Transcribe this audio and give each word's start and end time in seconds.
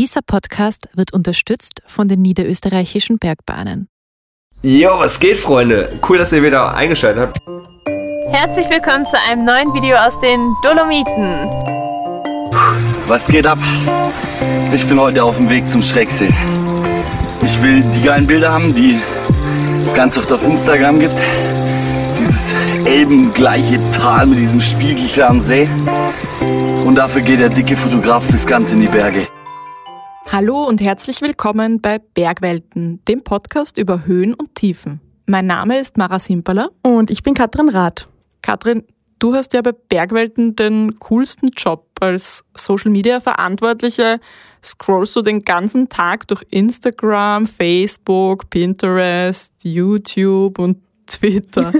Dieser 0.00 0.22
Podcast 0.22 0.88
wird 0.94 1.12
unterstützt 1.12 1.82
von 1.84 2.08
den 2.08 2.22
niederösterreichischen 2.22 3.18
Bergbahnen. 3.18 3.90
Jo, 4.62 4.98
was 4.98 5.20
geht, 5.20 5.36
Freunde? 5.36 5.92
Cool, 6.08 6.16
dass 6.16 6.32
ihr 6.32 6.42
wieder 6.42 6.74
eingeschaltet 6.74 7.24
habt. 7.24 7.38
Herzlich 8.32 8.70
willkommen 8.70 9.04
zu 9.04 9.20
einem 9.20 9.44
neuen 9.44 9.74
Video 9.74 9.98
aus 9.98 10.18
den 10.20 10.54
Dolomiten. 10.62 11.44
Was 13.08 13.26
geht 13.26 13.46
ab? 13.46 13.58
Ich 14.72 14.86
bin 14.86 14.98
heute 14.98 15.22
auf 15.22 15.36
dem 15.36 15.50
Weg 15.50 15.68
zum 15.68 15.82
Schrecksee. 15.82 16.32
Ich 17.42 17.60
will 17.60 17.82
die 17.82 18.00
geilen 18.00 18.26
Bilder 18.26 18.52
haben, 18.52 18.74
die 18.74 18.98
es 19.80 19.92
ganz 19.92 20.16
oft 20.16 20.32
auf 20.32 20.42
Instagram 20.42 20.98
gibt. 20.98 21.20
Dieses 22.18 22.54
elbengleiche 22.86 23.78
Tal 23.90 24.24
mit 24.24 24.38
diesem 24.38 24.62
spiegelklaren 24.62 25.42
See. 25.42 25.68
Und 26.86 26.94
dafür 26.94 27.20
geht 27.20 27.40
der 27.40 27.50
dicke 27.50 27.76
Fotograf 27.76 28.26
bis 28.28 28.46
ganz 28.46 28.72
in 28.72 28.80
die 28.80 28.88
Berge. 28.88 29.28
Hallo 30.32 30.62
und 30.64 30.80
herzlich 30.80 31.22
willkommen 31.22 31.80
bei 31.80 31.98
Bergwelten, 31.98 33.04
dem 33.06 33.24
Podcast 33.24 33.76
über 33.78 34.06
Höhen 34.06 34.32
und 34.32 34.54
Tiefen. 34.54 35.00
Mein 35.26 35.46
Name 35.46 35.80
ist 35.80 35.96
Mara 35.96 36.20
Simperler. 36.20 36.70
Und 36.82 37.10
ich 37.10 37.24
bin 37.24 37.34
Katrin 37.34 37.68
Rath. 37.68 38.08
Katrin, 38.40 38.84
du 39.18 39.34
hast 39.34 39.52
ja 39.54 39.60
bei 39.60 39.72
Bergwelten 39.72 40.54
den 40.54 41.00
coolsten 41.00 41.48
Job 41.56 41.88
als 41.98 42.44
Social 42.56 42.92
Media 42.92 43.18
Verantwortliche. 43.18 44.20
Scrollst 44.62 45.16
du 45.16 45.22
den 45.22 45.42
ganzen 45.42 45.88
Tag 45.88 46.28
durch 46.28 46.44
Instagram, 46.52 47.48
Facebook, 47.48 48.48
Pinterest, 48.50 49.52
YouTube 49.64 50.60
und 50.60 50.78
Twitter. 51.08 51.72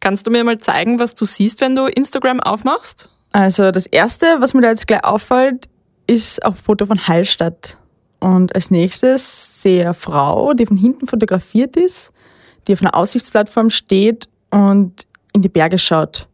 Kannst 0.00 0.26
du 0.26 0.30
mir 0.30 0.44
mal 0.44 0.58
zeigen, 0.58 1.00
was 1.00 1.14
du 1.14 1.24
siehst, 1.24 1.62
wenn 1.62 1.74
du 1.74 1.86
Instagram 1.86 2.38
aufmachst? 2.40 3.08
Also 3.32 3.70
das 3.70 3.86
Erste, 3.86 4.36
was 4.40 4.52
mir 4.52 4.60
da 4.60 4.68
jetzt 4.68 4.86
gleich 4.86 5.04
auffällt, 5.04 5.70
ist 6.12 6.44
auch 6.44 6.50
ein 6.50 6.56
Foto 6.56 6.86
von 6.86 6.98
Hallstatt. 7.08 7.78
Und 8.20 8.54
als 8.54 8.70
nächstes 8.70 9.62
sehe 9.62 9.80
ich 9.80 9.84
eine 9.84 9.94
Frau, 9.94 10.52
die 10.52 10.66
von 10.66 10.76
hinten 10.76 11.06
fotografiert 11.06 11.76
ist, 11.76 12.12
die 12.66 12.74
auf 12.74 12.80
einer 12.80 12.94
Aussichtsplattform 12.94 13.70
steht 13.70 14.28
und 14.50 15.06
in 15.32 15.42
die 15.42 15.48
Berge 15.48 15.78
schaut. 15.78 16.28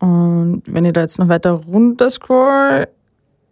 Und 0.00 0.62
wenn 0.66 0.84
ich 0.84 0.92
da 0.92 1.02
jetzt 1.02 1.18
noch 1.18 1.28
weiter 1.28 1.52
runter 1.52 2.10
scroll, 2.10 2.88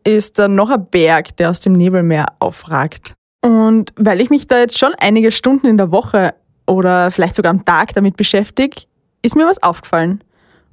ist 0.05 0.39
da 0.39 0.49
noch 0.49 0.71
ein 0.71 0.87
Berg, 0.87 1.37
der 1.37 1.51
aus 1.51 1.61
dem 1.61 1.75
Nebelmeer 1.75 2.27
aufragt. 2.41 3.15
Und 3.43 3.93
weil 3.97 4.21
ich 4.21 4.31
mich 4.31 4.47
da 4.47 4.59
jetzt 4.59 4.79
schon 4.79 4.95
einige 4.99 5.31
Stunden 5.31 5.67
in 5.67 5.77
der 5.77 5.93
Woche 5.93 6.35
oder 6.67 7.11
vielleicht 7.11 7.37
sogar 7.37 7.51
am 7.51 7.65
Tag 7.65 7.93
damit 7.95 8.17
beschäftige, 8.17 8.83
ist 9.23 9.37
mir 9.37 9.47
was 9.47 9.63
aufgefallen. 9.63 10.25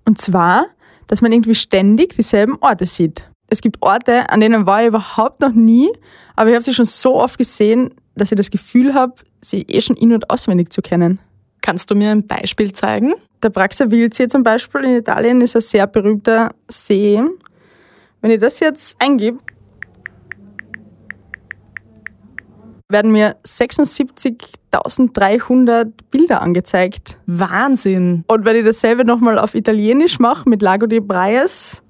Und 0.06 0.18
zwar, 0.18 0.66
dass 1.08 1.22
man 1.22 1.32
irgendwie 1.32 1.56
ständig 1.56 2.14
dieselben 2.14 2.58
Orte 2.62 2.86
sieht. 2.86 3.30
Es 3.50 3.62
gibt 3.62 3.78
Orte, 3.82 4.30
an 4.30 4.42
denen 4.42 4.66
war 4.66 4.82
ich 4.82 4.88
überhaupt 4.88 5.42
noch 5.42 5.54
nie, 5.54 5.90
aber 6.36 6.50
ich 6.50 6.56
habe 6.56 6.64
sie 6.64 6.74
schon 6.74 6.86
so 6.86 7.16
oft 7.16 7.38
gesehen, 7.38 7.94
dass 8.16 8.32
ich 8.32 8.38
das 8.38 8.52
Gefühl 8.52 8.94
habe, 8.94 9.14
sie 9.42 9.64
eh 9.64 9.82
schon 9.82 9.96
in- 9.96 10.14
und 10.14 10.30
auswendig 10.30 10.72
zu 10.72 10.82
kennen. 10.82 11.20
Kannst 11.62 11.90
du 11.90 11.96
mir 11.96 12.12
ein 12.12 12.28
Beispiel 12.28 12.74
zeigen? 12.74 13.14
Der 13.42 13.50
Praxa 13.50 13.90
Wildsee 13.90 14.28
zum 14.28 14.44
Beispiel 14.44 14.84
in 14.84 14.98
Italien 14.98 15.42
ist 15.42 15.56
ein 15.56 15.62
sehr 15.62 15.88
berühmter 15.88 16.52
See. 16.68 17.22
Wenn 18.22 18.32
ich 18.32 18.40
das 18.40 18.60
jetzt 18.60 19.02
eingebe, 19.02 19.40
werden 22.90 23.12
mir 23.12 23.38
76.300 23.46 25.92
Bilder 26.10 26.42
angezeigt. 26.42 27.20
Wahnsinn! 27.28 28.24
Und 28.28 28.46
wenn 28.46 28.56
ich 28.56 28.66
dasselbe 28.66 29.06
nochmal 29.06 29.38
auf 29.38 29.54
Italienisch 29.56 30.20
mache 30.20 30.50
mit 30.50 30.62
Lago 30.62 30.86
di 30.88 31.00
Braies, 31.00 31.84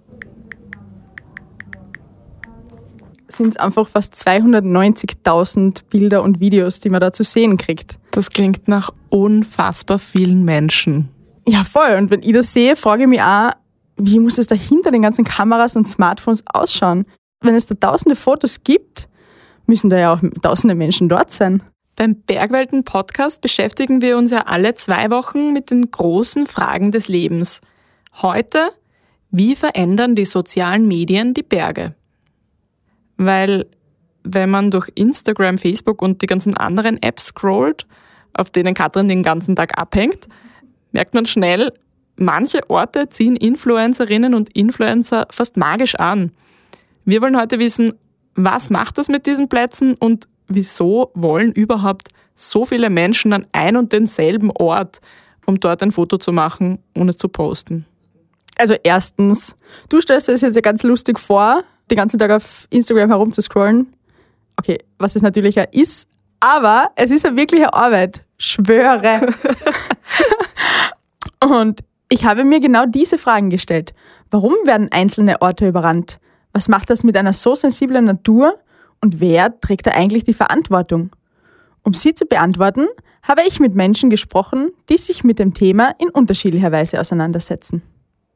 sind 3.40 3.56
es 3.56 3.58
einfach 3.58 3.88
fast 3.88 4.14
290.000 4.14 5.84
Bilder 5.90 6.22
und 6.23 6.40
Videos, 6.40 6.80
die 6.80 6.90
man 6.90 7.00
da 7.02 7.12
zu 7.12 7.23
sehen 7.23 7.58
kriegt. 7.58 7.98
Das 8.12 8.30
klingt 8.30 8.68
nach 8.68 8.92
unfassbar 9.09 9.98
vielen 9.98 10.44
Menschen. 10.44 11.09
Ja, 11.48 11.64
voll. 11.64 11.95
Und 11.98 12.11
wenn 12.11 12.22
ich 12.22 12.33
das 12.33 12.54
sehe, 12.54 12.76
frage 12.76 13.04
ich 13.04 13.10
mich 13.10 13.22
auch, 13.22 13.52
wie 13.98 14.20
muss 14.20 14.38
es 14.38 14.48
da 14.48 14.55
hinter 14.55 14.92
den 14.92 15.02
ganzen 15.02 15.26
Kameras 15.26 15.76
und 15.76 15.88
Smartphones 15.88 16.44
ausschauen? 16.45 17.05
Wenn 17.42 17.55
es 17.55 17.66
da 17.66 17.76
tausende 17.76 18.16
Fotos 18.16 18.64
gibt, 18.64 19.08
müssen 19.66 19.89
da 19.89 19.98
ja 19.98 20.14
auch 20.14 20.22
tausende 20.42 20.76
Menschen 20.76 21.08
dort 21.10 21.32
sein. 21.32 21.64
Beim 21.95 22.16
Bergwelten 22.16 22.83
Podcast 22.83 23.42
beschäftigen 23.42 24.02
wir 24.02 24.17
uns 24.17 24.32
ja 24.32 24.42
alle 24.48 24.76
zwei 24.76 25.10
Wochen 25.11 25.54
mit 25.54 25.72
den 25.72 25.89
großen 25.89 26.45
Fragen 26.45 26.92
des 26.92 27.08
Lebens. 27.08 27.61
Heute, 28.22 28.72
wie 29.32 29.55
verändern 29.55 30.16
die 30.16 30.26
sozialen 30.26 30.88
Medien 30.88 31.33
die 31.33 31.44
Berge? 31.44 31.95
Weil 33.19 33.65
wenn 34.23 34.49
man 34.49 34.71
durch 34.71 34.89
Instagram, 34.95 35.57
Facebook 35.57 36.02
und 36.02 36.21
die 36.21 36.25
ganzen 36.25 36.55
anderen 36.55 37.02
Apps 37.03 37.27
scrollt, 37.27 37.85
auf 38.33 38.49
denen 38.49 38.73
Katrin 38.73 39.09
den 39.09 39.23
ganzen 39.23 39.57
Tag 39.57 39.77
abhängt, 39.77 40.27
merkt 40.93 41.13
man 41.13 41.25
schnell, 41.25 41.73
manche 42.15 42.69
Orte 42.69 43.09
ziehen 43.09 43.35
Influencerinnen 43.35 44.33
und 44.33 44.55
Influencer 44.55 45.27
fast 45.31 45.57
magisch 45.57 45.95
an. 45.95 46.31
Wir 47.03 47.21
wollen 47.21 47.37
heute 47.37 47.59
wissen, 47.59 47.93
was 48.35 48.69
macht 48.69 48.97
das 48.97 49.09
mit 49.09 49.25
diesen 49.25 49.49
Plätzen 49.49 49.95
und 49.99 50.25
wieso 50.47 51.11
wollen 51.13 51.51
überhaupt 51.51 52.09
so 52.36 52.63
viele 52.63 52.89
Menschen 52.89 53.33
an 53.33 53.47
ein 53.51 53.75
und 53.75 53.91
denselben 53.91 54.49
Ort, 54.51 55.01
um 55.45 55.59
dort 55.59 55.83
ein 55.83 55.91
Foto 55.91 56.17
zu 56.17 56.31
machen 56.31 56.80
und 56.95 57.09
es 57.09 57.17
zu 57.17 57.27
posten? 57.27 57.86
Also 58.57 58.75
erstens, 58.81 59.55
du 59.89 59.99
stellst 59.99 60.30
dir 60.30 60.33
das 60.33 60.41
jetzt 60.41 60.55
ja 60.55 60.61
ganz 60.61 60.83
lustig 60.83 61.19
vor, 61.19 61.63
den 61.89 61.98
ganzen 61.98 62.20
Tag 62.20 62.32
auf 62.32 62.67
Instagram 62.70 63.10
herumzuscrollen. 63.10 63.94
Okay, 64.58 64.77
was 64.98 65.16
es 65.16 65.22
natürlich 65.22 65.55
ja 65.55 65.64
ist, 65.72 66.10
aber 66.39 66.92
es 66.95 67.11
ist 67.11 67.23
ja 67.23 67.36
wirkliche 67.36 67.73
Arbeit. 67.73 68.23
Schwöre. 68.38 69.27
und 71.44 71.82
ich 72.10 72.26
habe 72.26 72.44
mir 72.44 72.60
genau 72.60 72.86
diese 72.86 73.17
Fragen 73.17 73.49
gestellt. 73.49 73.94
Warum 74.32 74.54
werden 74.66 74.89
einzelne 74.92 75.42
Orte 75.42 75.67
überrannt? 75.67 76.20
Was 76.54 76.67
macht 76.67 76.89
das 76.89 77.04
mit 77.04 77.17
einer 77.17 77.33
so 77.33 77.55
sensiblen 77.55 78.05
Natur? 78.05 78.60
Und 79.02 79.20
wer 79.20 79.60
trägt 79.60 79.88
da 79.88 79.92
eigentlich 79.92 80.23
die 80.23 80.33
Verantwortung? 80.33 81.11
Um 81.83 81.94
sie 81.94 82.14
zu 82.14 82.26
beantworten, 82.26 82.88
habe 83.23 83.42
ich 83.48 83.60
mit 83.60 83.76
Menschen 83.76 84.10
gesprochen, 84.10 84.72
die 84.89 84.98
sich 84.98 85.23
mit 85.23 85.39
dem 85.39 85.54
Thema 85.54 85.94
in 85.99 86.10
unterschiedlicher 86.10 86.72
Weise 86.72 86.99
auseinandersetzen. 86.99 87.83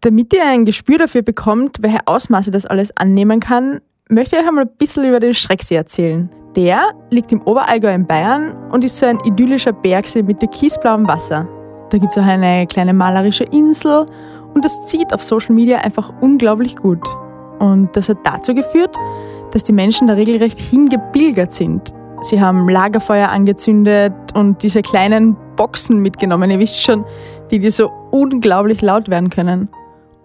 Damit 0.03 0.33
ihr 0.33 0.45
ein 0.45 0.65
Gespür 0.65 0.97
dafür 0.97 1.21
bekommt, 1.21 1.77
welche 1.79 2.05
Ausmaße 2.05 2.51
das 2.51 2.65
alles 2.65 2.95
annehmen 2.97 3.39
kann, 3.39 3.79
möchte 4.09 4.35
ich 4.35 4.41
euch 4.41 4.47
einmal 4.49 4.65
ein 4.65 4.77
bisschen 4.77 5.05
über 5.05 5.21
den 5.21 5.33
Schrecksee 5.33 5.75
erzählen. 5.75 6.29
Der 6.57 6.91
liegt 7.09 7.31
im 7.31 7.41
Oberallgäu 7.43 7.93
in 7.93 8.05
Bayern 8.05 8.53
und 8.69 8.83
ist 8.83 8.99
so 8.99 9.05
ein 9.05 9.21
idyllischer 9.21 9.71
Bergsee 9.71 10.21
mit 10.21 10.41
türkisblauem 10.41 11.07
Wasser. 11.07 11.47
Da 11.89 11.97
gibt 11.97 12.11
es 12.11 12.21
auch 12.21 12.27
eine 12.27 12.67
kleine 12.67 12.93
malerische 12.93 13.45
Insel 13.45 14.05
und 14.53 14.65
das 14.65 14.87
zieht 14.87 15.13
auf 15.13 15.23
Social 15.23 15.55
Media 15.55 15.77
einfach 15.77 16.11
unglaublich 16.19 16.75
gut. 16.75 17.07
Und 17.59 17.95
das 17.95 18.09
hat 18.09 18.17
dazu 18.25 18.53
geführt, 18.53 18.93
dass 19.51 19.63
die 19.63 19.71
Menschen 19.71 20.09
da 20.09 20.15
regelrecht 20.15 20.59
hingebilgert 20.59 21.53
sind. 21.53 21.93
Sie 22.19 22.41
haben 22.41 22.67
Lagerfeuer 22.67 23.29
angezündet 23.29 24.13
und 24.33 24.63
diese 24.63 24.81
kleinen 24.81 25.37
Boxen 25.55 25.99
mitgenommen, 25.99 26.51
ihr 26.51 26.59
wisst 26.59 26.81
schon, 26.81 27.05
die, 27.51 27.59
die 27.59 27.69
so 27.69 27.89
unglaublich 28.11 28.81
laut 28.81 29.07
werden 29.07 29.29
können. 29.29 29.69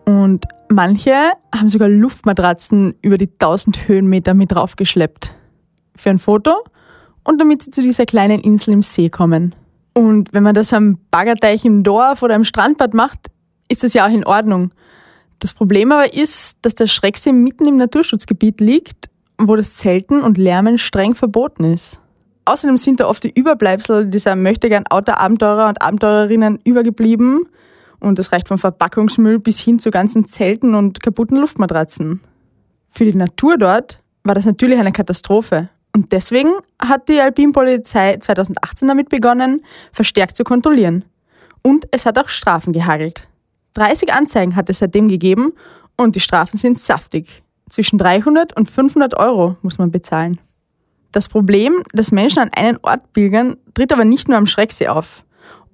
Und 0.09 0.47
manche 0.71 1.13
haben 1.55 1.69
sogar 1.69 1.91
Luftmatratzen 1.91 2.95
über 3.03 3.19
die 3.19 3.29
1000 3.31 3.89
Höhenmeter 3.89 4.33
mit 4.33 4.53
draufgeschleppt. 4.53 5.35
Für 5.97 6.09
ein 6.09 6.19
Foto 6.19 6.65
und 7.25 7.39
damit 7.39 7.61
sie 7.61 7.71
zu 7.71 7.83
dieser 7.83 8.07
kleinen 8.07 8.41
Insel 8.41 8.73
im 8.73 8.81
See 8.81 9.11
kommen. 9.11 9.55
Und 9.93 10.33
wenn 10.33 10.43
man 10.43 10.55
das 10.55 10.73
am 10.73 10.97
Baggerteich 11.11 11.67
im 11.67 11.83
Dorf 11.83 12.23
oder 12.23 12.37
im 12.37 12.45
Strandbad 12.45 12.95
macht, 12.95 13.27
ist 13.71 13.85
das 13.85 13.93
ja 13.93 14.07
auch 14.07 14.11
in 14.11 14.25
Ordnung. 14.25 14.71
Das 15.41 15.53
Problem 15.53 15.93
aber 15.93 16.15
ist, 16.15 16.57
dass 16.63 16.75
der 16.75 16.87
Schrecksee 16.87 17.33
mitten 17.33 17.69
im 17.69 17.77
Naturschutzgebiet 17.77 18.63
liegt, 18.63 19.11
wo 19.37 19.57
das 19.57 19.75
Zelten 19.75 20.23
und 20.23 20.39
Lärmen 20.39 20.79
streng 20.79 21.15
verboten 21.15 21.65
ist. 21.65 22.01
Außerdem 22.47 22.79
sind 22.79 23.01
da 23.01 23.09
oft 23.09 23.25
die 23.25 23.39
Überbleibsel 23.39 24.07
dieser 24.07 24.37
möchtegern 24.37 24.85
Outdoor-Abenteurer 24.89 25.69
und 25.69 25.83
Abenteurerinnen 25.83 26.61
übergeblieben. 26.65 27.45
Und 28.01 28.19
das 28.19 28.33
reicht 28.33 28.49
vom 28.49 28.59
Verpackungsmüll 28.59 29.39
bis 29.39 29.61
hin 29.61 29.79
zu 29.79 29.91
ganzen 29.91 30.25
Zelten 30.25 30.75
und 30.75 31.03
kaputten 31.03 31.37
Luftmatratzen. 31.37 32.21
Für 32.89 33.05
die 33.05 33.15
Natur 33.15 33.59
dort 33.59 34.01
war 34.25 34.35
das 34.35 34.47
natürlich 34.47 34.79
eine 34.79 34.93
Katastrophe. 34.93 35.69
Und 35.95 36.13
deswegen 36.13 36.53
hat 36.81 37.09
die 37.09 37.21
Alpinpolizei 37.21 38.19
2018 38.19 38.89
damit 38.89 39.09
begonnen, 39.09 39.63
verstärkt 39.93 40.37
zu 40.37 40.45
kontrollieren. 40.45 41.05
Und 41.63 41.87
es 41.91 42.07
hat 42.07 42.19
auch 42.19 42.29
Strafen 42.29 42.73
gehagelt. 42.73 43.27
30 43.75 44.13
Anzeigen 44.13 44.57
hat 44.57 44.71
es 44.71 44.79
seitdem 44.79 45.09
gegeben 45.09 45.53
und 45.97 46.15
die 46.15 46.21
Strafen 46.21 46.57
sind 46.57 46.79
saftig. 46.79 47.43
Zwischen 47.69 47.99
300 47.99 48.57
und 48.57 48.71
500 48.71 49.19
Euro 49.19 49.57
muss 49.63 49.79
man 49.79 49.91
bezahlen. 49.91 50.41
Das 51.13 51.29
Problem, 51.29 51.83
dass 51.93 52.13
Menschen 52.13 52.41
an 52.41 52.51
einen 52.55 52.79
Ort 52.83 53.13
pilgern, 53.13 53.57
tritt 53.75 53.93
aber 53.93 54.05
nicht 54.05 54.29
nur 54.29 54.37
am 54.37 54.47
Schrecksee 54.47 54.89
auf. 54.89 55.25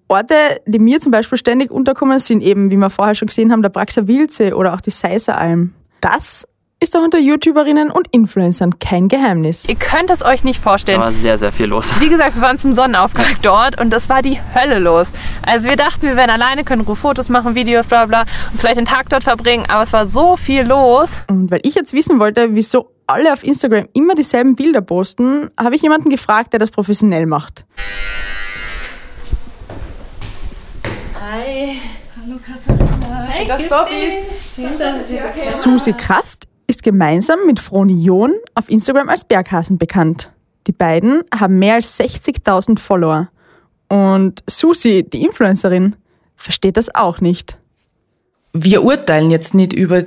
Orte, 0.08 0.34
die 0.66 0.78
mir 0.78 1.00
zum 1.00 1.12
Beispiel 1.12 1.38
ständig 1.38 1.70
unterkommen, 1.70 2.18
sind 2.18 2.42
eben, 2.42 2.70
wie 2.70 2.76
wir 2.76 2.90
vorher 2.90 3.14
schon 3.14 3.28
gesehen 3.28 3.52
haben, 3.52 3.62
der 3.62 3.70
Praxer 3.70 4.06
Wildsee 4.06 4.52
oder 4.52 4.74
auch 4.74 4.80
die 4.80 4.90
Seiseralm. 4.90 5.72
Das 6.00 6.46
ist 6.80 6.94
auch 6.96 7.02
unter 7.02 7.18
YouTuberinnen 7.18 7.90
und 7.90 8.08
Influencern 8.10 8.78
kein 8.78 9.08
Geheimnis. 9.08 9.66
Ihr 9.68 9.76
könnt 9.76 10.10
es 10.10 10.22
euch 10.22 10.44
nicht 10.44 10.62
vorstellen. 10.62 10.98
Da 10.98 11.06
war 11.06 11.12
sehr, 11.12 11.38
sehr 11.38 11.50
viel 11.50 11.66
los. 11.66 11.98
Wie 12.00 12.10
gesagt, 12.10 12.36
wir 12.36 12.42
waren 12.42 12.58
zum 12.58 12.74
Sonnenaufgang 12.74 13.26
dort 13.42 13.80
und 13.80 13.90
das 13.90 14.10
war 14.10 14.20
die 14.20 14.38
Hölle 14.54 14.78
los. 14.78 15.08
Also 15.42 15.70
wir 15.70 15.76
dachten, 15.76 16.02
wir 16.02 16.16
wären 16.16 16.28
alleine, 16.28 16.62
können 16.62 16.84
nur 16.84 16.96
Fotos 16.96 17.30
machen, 17.30 17.54
Videos, 17.54 17.86
bla 17.86 18.04
bla 18.04 18.26
und 18.52 18.60
vielleicht 18.60 18.76
den 18.76 18.84
Tag 18.84 19.08
dort 19.08 19.24
verbringen, 19.24 19.64
aber 19.68 19.82
es 19.82 19.94
war 19.94 20.06
so 20.06 20.36
viel 20.36 20.62
los. 20.62 21.20
Und 21.28 21.50
weil 21.50 21.60
ich 21.62 21.74
jetzt 21.74 21.94
wissen 21.94 22.20
wollte, 22.20 22.54
wieso 22.54 22.90
alle 23.06 23.32
auf 23.32 23.44
Instagram 23.44 23.88
immer 23.94 24.14
dieselben 24.14 24.54
Bilder 24.54 24.82
posten, 24.82 25.48
habe 25.58 25.76
ich 25.76 25.82
jemanden 25.82 26.10
gefragt, 26.10 26.52
der 26.52 26.60
das 26.60 26.70
professionell 26.70 27.24
macht. 27.26 27.64
Susi 35.50 35.92
Kraft 35.92 36.46
ist 36.66 36.82
gemeinsam 36.82 37.40
mit 37.46 37.60
Froni 37.60 38.02
John 38.04 38.34
auf 38.54 38.68
Instagram 38.68 39.08
als 39.08 39.24
Berghasen 39.24 39.78
bekannt. 39.78 40.30
Die 40.66 40.72
beiden 40.72 41.22
haben 41.38 41.58
mehr 41.58 41.74
als 41.74 41.98
60.000 41.98 42.78
Follower. 42.78 43.28
Und 43.88 44.42
Susi, 44.48 45.04
die 45.08 45.22
Influencerin, 45.22 45.96
versteht 46.36 46.76
das 46.76 46.94
auch 46.94 47.20
nicht. 47.20 47.58
wir 48.52 48.84
urteilen 48.84 49.30
jetzt 49.30 49.52
nicht 49.54 49.72
über 49.72 50.04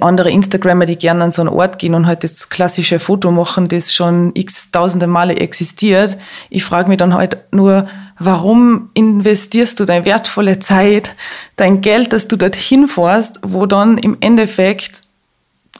andere 0.00 0.30
Instagrammer, 0.30 0.86
die 0.86 0.96
gerne 0.96 1.24
an 1.24 1.32
so 1.32 1.42
einen 1.42 1.48
Ort 1.48 1.78
gehen 1.78 1.94
und 1.94 2.06
halt 2.06 2.22
das 2.22 2.50
klassische 2.50 3.00
Foto 3.00 3.30
machen, 3.30 3.68
das 3.68 3.94
schon 3.94 4.32
x 4.34 4.70
tausende 4.70 5.06
Male 5.06 5.36
existiert. 5.36 6.18
Ich 6.50 6.64
frage 6.64 6.88
mich 6.88 6.98
dann 6.98 7.14
halt 7.14 7.38
nur, 7.52 7.88
warum 8.18 8.90
investierst 8.94 9.80
du 9.80 9.86
deine 9.86 10.04
wertvolle 10.04 10.60
Zeit, 10.60 11.14
dein 11.56 11.80
Geld, 11.80 12.12
dass 12.12 12.28
du 12.28 12.36
dorthin 12.36 12.88
fährst, 12.88 13.40
wo 13.42 13.64
dann 13.66 13.96
im 13.96 14.18
Endeffekt 14.20 15.00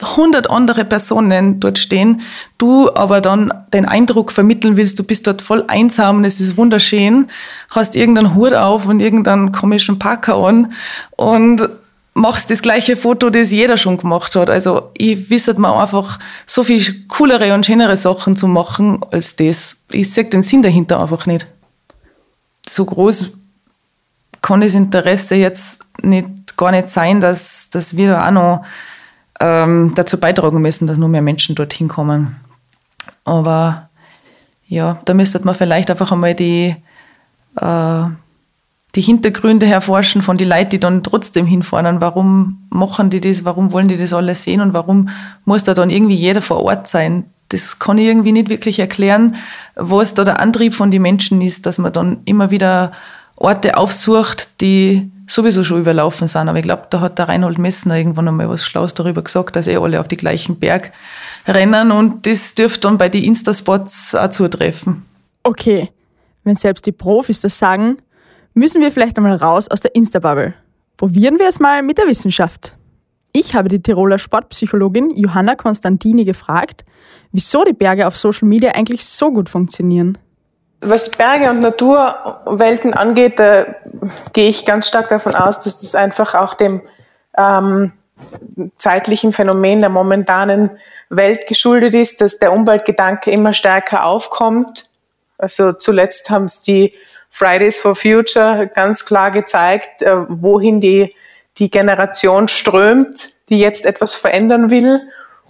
100 0.01 0.49
andere 0.49 0.83
Personen 0.83 1.59
dort 1.59 1.77
stehen, 1.77 2.21
du 2.57 2.91
aber 2.95 3.21
dann 3.21 3.53
den 3.71 3.85
Eindruck 3.85 4.31
vermitteln 4.31 4.77
willst, 4.77 4.97
du 4.97 5.03
bist 5.03 5.27
dort 5.27 5.43
voll 5.43 5.63
einsam 5.67 6.17
und 6.17 6.25
es 6.25 6.39
ist 6.39 6.57
wunderschön, 6.57 7.27
hast 7.69 7.95
irgendeinen 7.95 8.33
Hut 8.33 8.53
auf 8.53 8.87
und 8.87 8.99
irgendeinen 8.99 9.51
komischen 9.51 9.99
Parker 9.99 10.35
an 10.37 10.73
und 11.11 11.69
machst 12.13 12.49
das 12.51 12.61
gleiche 12.61 12.97
Foto, 12.97 13.29
das 13.29 13.51
jeder 13.51 13.77
schon 13.77 13.97
gemacht 13.97 14.35
hat. 14.35 14.49
Also 14.49 14.91
ich 14.97 15.29
wisse 15.29 15.59
mir 15.59 15.75
einfach 15.79 16.19
so 16.45 16.63
viel 16.63 17.07
coolere 17.07 17.53
und 17.53 17.65
schönere 17.65 17.97
Sachen 17.97 18.35
zu 18.35 18.47
machen 18.47 18.99
als 19.11 19.35
das. 19.35 19.77
Ich 19.91 20.11
sehe 20.11 20.25
den 20.25 20.43
Sinn 20.43 20.61
dahinter 20.61 21.01
einfach 21.01 21.25
nicht. 21.25 21.47
So 22.67 22.85
groß 22.85 23.31
kann 24.41 24.61
das 24.61 24.73
Interesse 24.73 25.35
jetzt 25.35 25.81
nicht, 26.01 26.57
gar 26.57 26.71
nicht 26.71 26.89
sein, 26.89 27.21
dass, 27.21 27.69
dass 27.69 27.95
wir 27.95 28.09
da 28.11 28.27
auch 28.27 28.31
noch 28.31 28.65
ähm, 29.39 29.93
dazu 29.95 30.19
beitragen 30.19 30.61
müssen, 30.61 30.87
dass 30.87 30.97
nur 30.97 31.09
mehr 31.09 31.21
Menschen 31.21 31.55
dorthin 31.55 31.87
kommen. 31.87 32.35
Aber 33.23 33.89
ja, 34.67 34.99
da 35.05 35.13
müsste 35.13 35.39
man 35.43 35.55
vielleicht 35.55 35.89
einfach 35.89 36.11
einmal 36.11 36.35
die, 36.35 36.75
äh, 37.57 38.03
die 38.95 39.01
Hintergründe 39.01 39.65
herforschen 39.65 40.21
von 40.21 40.37
den 40.37 40.49
Leuten, 40.49 40.71
die 40.71 40.79
dann 40.79 41.03
trotzdem 41.03 41.45
hinfahren. 41.45 42.01
Warum 42.01 42.67
machen 42.69 43.09
die 43.09 43.21
das? 43.21 43.45
Warum 43.45 43.71
wollen 43.71 43.87
die 43.87 43.97
das 43.97 44.13
alles 44.13 44.43
sehen? 44.43 44.61
Und 44.61 44.73
warum 44.73 45.09
muss 45.45 45.63
da 45.63 45.73
dann 45.73 45.89
irgendwie 45.89 46.15
jeder 46.15 46.41
vor 46.41 46.63
Ort 46.63 46.87
sein? 46.87 47.25
Das 47.49 47.79
kann 47.79 47.97
ich 47.97 48.07
irgendwie 48.07 48.31
nicht 48.31 48.49
wirklich 48.49 48.79
erklären, 48.79 49.35
was 49.75 50.13
da 50.13 50.23
der 50.23 50.39
Antrieb 50.39 50.73
von 50.73 50.91
den 50.91 51.01
Menschen 51.01 51.41
ist, 51.41 51.65
dass 51.65 51.77
man 51.77 51.93
dann 51.93 52.21
immer 52.25 52.51
wieder 52.51 52.91
Orte 53.35 53.77
aufsucht, 53.77 54.61
die 54.61 55.09
sowieso 55.25 55.63
schon 55.63 55.79
überlaufen 55.79 56.27
sind. 56.27 56.49
Aber 56.49 56.59
ich 56.59 56.63
glaube, 56.63 56.87
da 56.89 56.99
hat 56.99 57.17
der 57.17 57.29
Reinhold 57.29 57.57
Messner 57.57 57.97
irgendwann 57.97 58.27
einmal 58.27 58.49
was 58.49 58.65
Schlaues 58.65 58.93
darüber 58.93 59.21
gesagt, 59.21 59.55
dass 59.55 59.67
eh 59.67 59.77
alle 59.77 59.99
auf 59.99 60.07
die 60.07 60.17
gleichen 60.17 60.59
Berg 60.59 60.91
rennen 61.47 61.91
und 61.91 62.25
das 62.25 62.53
dürfte 62.53 62.81
dann 62.81 62.97
bei 62.97 63.09
den 63.09 63.23
Insta-Spots 63.23 64.15
auch 64.15 64.29
zutreffen. 64.29 65.05
Okay, 65.43 65.89
wenn 66.43 66.55
selbst 66.55 66.85
die 66.85 66.91
Profis 66.91 67.39
das 67.39 67.57
sagen, 67.57 67.97
müssen 68.53 68.81
wir 68.81 68.91
vielleicht 68.91 69.17
einmal 69.17 69.35
raus 69.35 69.69
aus 69.69 69.79
der 69.79 69.95
Insta-Bubble. 69.95 70.53
Probieren 70.97 71.39
wir 71.39 71.47
es 71.47 71.59
mal 71.59 71.81
mit 71.83 71.97
der 71.97 72.07
Wissenschaft. 72.07 72.75
Ich 73.33 73.55
habe 73.55 73.69
die 73.69 73.81
Tiroler 73.81 74.19
Sportpsychologin 74.19 75.11
Johanna 75.15 75.55
Konstantini 75.55 76.25
gefragt, 76.25 76.83
wieso 77.31 77.63
die 77.63 77.73
Berge 77.73 78.07
auf 78.07 78.17
Social 78.17 78.47
Media 78.47 78.73
eigentlich 78.73 79.05
so 79.05 79.31
gut 79.31 79.47
funktionieren. 79.47 80.17
Was 80.81 81.09
Berge 81.09 81.49
und 81.49 81.59
Naturwelten 81.59 82.93
angeht, 82.93 83.39
da 83.39 83.67
gehe 84.33 84.49
ich 84.49 84.65
ganz 84.65 84.87
stark 84.87 85.09
davon 85.09 85.35
aus, 85.35 85.59
dass 85.59 85.79
das 85.79 85.95
einfach 85.95 86.33
auch 86.33 86.55
dem 86.55 86.81
ähm, 87.37 87.93
zeitlichen 88.77 89.31
Phänomen 89.31 89.79
der 89.79 89.89
momentanen 89.89 90.71
Welt 91.09 91.47
geschuldet 91.47 91.95
ist, 91.95 92.19
dass 92.19 92.39
der 92.39 92.51
Umweltgedanke 92.51 93.31
immer 93.31 93.53
stärker 93.53 94.05
aufkommt. 94.05 94.89
Also 95.37 95.73
zuletzt 95.73 96.29
haben 96.29 96.45
es 96.45 96.61
die 96.61 96.93
Fridays 97.31 97.79
for 97.79 97.95
Future 97.95 98.69
ganz 98.75 99.05
klar 99.05 99.31
gezeigt, 99.31 100.03
äh, 100.03 100.15
wohin 100.27 100.79
die, 100.79 101.15
die 101.57 101.71
Generation 101.71 102.47
strömt, 102.47 103.49
die 103.49 103.57
jetzt 103.57 103.85
etwas 103.85 104.15
verändern 104.15 104.69
will. 104.69 105.01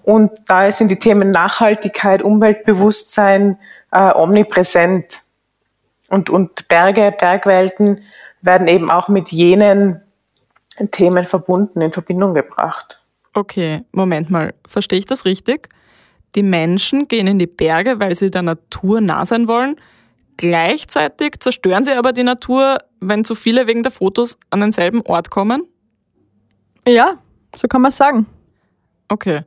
Und 0.03 0.31
daher 0.47 0.71
sind 0.71 0.89
die 0.89 0.99
Themen 0.99 1.31
Nachhaltigkeit, 1.31 2.21
Umweltbewusstsein 2.21 3.57
äh, 3.91 4.13
omnipräsent. 4.13 5.21
Und, 6.07 6.29
und 6.29 6.67
Berge, 6.67 7.13
Bergwelten 7.19 8.01
werden 8.41 8.67
eben 8.67 8.89
auch 8.89 9.07
mit 9.07 9.31
jenen 9.31 10.01
Themen 10.91 11.25
verbunden, 11.25 11.81
in 11.81 11.91
Verbindung 11.91 12.33
gebracht. 12.33 13.01
Okay, 13.33 13.81
Moment 13.91 14.29
mal. 14.29 14.53
Verstehe 14.67 14.99
ich 14.99 15.05
das 15.05 15.25
richtig? 15.25 15.69
Die 16.35 16.43
Menschen 16.43 17.07
gehen 17.07 17.27
in 17.27 17.39
die 17.39 17.47
Berge, 17.47 17.99
weil 17.99 18.15
sie 18.15 18.31
der 18.31 18.41
Natur 18.41 19.01
nah 19.01 19.25
sein 19.25 19.47
wollen. 19.47 19.77
Gleichzeitig 20.41 21.39
zerstören 21.39 21.83
sie 21.83 21.93
aber 21.93 22.13
die 22.13 22.23
Natur, 22.23 22.79
wenn 22.99 23.23
zu 23.23 23.35
viele 23.35 23.67
wegen 23.67 23.83
der 23.83 23.91
Fotos 23.91 24.39
an 24.49 24.61
denselben 24.61 25.03
Ort 25.05 25.29
kommen? 25.29 25.67
Ja, 26.87 27.19
so 27.55 27.67
kann 27.67 27.83
man 27.83 27.91
sagen. 27.91 28.25
Okay. 29.07 29.41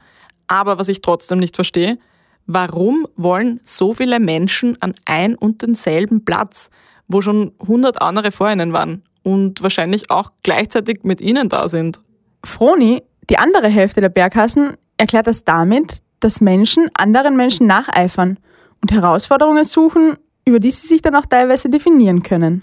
Aber 0.46 0.79
was 0.79 0.87
ich 0.87 1.00
trotzdem 1.00 1.41
nicht 1.41 1.56
verstehe, 1.56 1.99
warum 2.46 3.08
wollen 3.17 3.58
so 3.64 3.93
viele 3.93 4.20
Menschen 4.20 4.81
an 4.82 4.94
ein 5.05 5.35
und 5.35 5.62
denselben 5.62 6.25
Platz, 6.25 6.70
wo 7.08 7.20
schon 7.20 7.55
100 7.62 8.00
andere 8.00 8.31
vor 8.31 8.49
ihnen 8.49 8.73
waren 8.73 9.02
und 9.25 9.64
wahrscheinlich 9.64 10.12
auch 10.12 10.31
gleichzeitig 10.44 11.00
mit 11.02 11.20
ihnen 11.20 11.49
da 11.49 11.67
sind? 11.67 11.99
Froni, 12.44 13.02
die 13.29 13.38
andere 13.38 13.67
Hälfte 13.67 14.00
der 14.00 14.11
Berghasen, 14.11 14.76
erklärt 14.96 15.26
das 15.26 15.43
damit, 15.43 16.02
dass 16.20 16.41
Menschen 16.41 16.88
anderen 16.96 17.35
Menschen 17.35 17.67
nacheifern 17.67 18.38
und 18.81 18.93
Herausforderungen 18.93 19.64
suchen, 19.64 20.19
über 20.44 20.60
die 20.60 20.70
sie 20.70 20.86
sich 20.86 21.03
dann 21.03 21.15
auch 21.15 21.27
teilweise 21.27 21.69
definieren 21.69 22.22
können. 22.22 22.63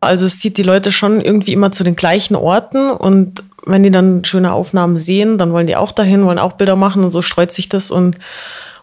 Also 0.00 0.26
es 0.26 0.38
zieht 0.38 0.56
die 0.56 0.62
Leute 0.62 0.92
schon 0.92 1.20
irgendwie 1.20 1.52
immer 1.52 1.72
zu 1.72 1.82
den 1.82 1.96
gleichen 1.96 2.36
Orten 2.36 2.90
und 2.90 3.42
wenn 3.64 3.82
die 3.82 3.90
dann 3.90 4.24
schöne 4.24 4.52
Aufnahmen 4.52 4.96
sehen, 4.96 5.38
dann 5.38 5.52
wollen 5.52 5.66
die 5.66 5.76
auch 5.76 5.92
dahin, 5.92 6.24
wollen 6.24 6.38
auch 6.38 6.52
Bilder 6.52 6.76
machen 6.76 7.02
und 7.02 7.10
so 7.10 7.22
streut 7.22 7.50
sich 7.50 7.68
das 7.68 7.90
und 7.90 8.16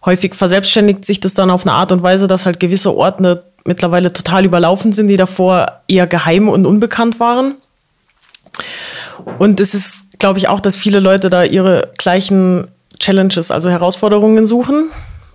häufig 0.06 0.36
verselbstständigt 0.36 1.06
sich 1.06 1.20
das 1.22 1.34
dann 1.34 1.50
auf 1.50 1.66
eine 1.66 1.74
Art 1.74 1.92
und 1.92 2.04
Weise, 2.04 2.28
dass 2.28 2.46
halt 2.46 2.60
gewisse 2.60 2.96
Orte 2.96 3.44
mittlerweile 3.64 4.12
total 4.12 4.44
überlaufen 4.44 4.92
sind, 4.92 5.08
die 5.08 5.16
davor 5.16 5.82
eher 5.88 6.08
geheim 6.08 6.50
und 6.50 6.68
unbekannt 6.68 7.20
waren. 7.20 7.56
Und 9.40 9.60
es 9.62 9.74
ist, 9.74 10.20
glaube 10.20 10.40
ich, 10.40 10.50
auch, 10.50 10.60
dass 10.60 10.76
viele 10.76 11.00
Leute 11.00 11.30
da 11.30 11.44
ihre 11.44 11.92
gleichen 11.98 12.68
Challenges, 13.00 13.52
also 13.52 13.70
Herausforderungen 13.70 14.46
suchen, 14.48 14.90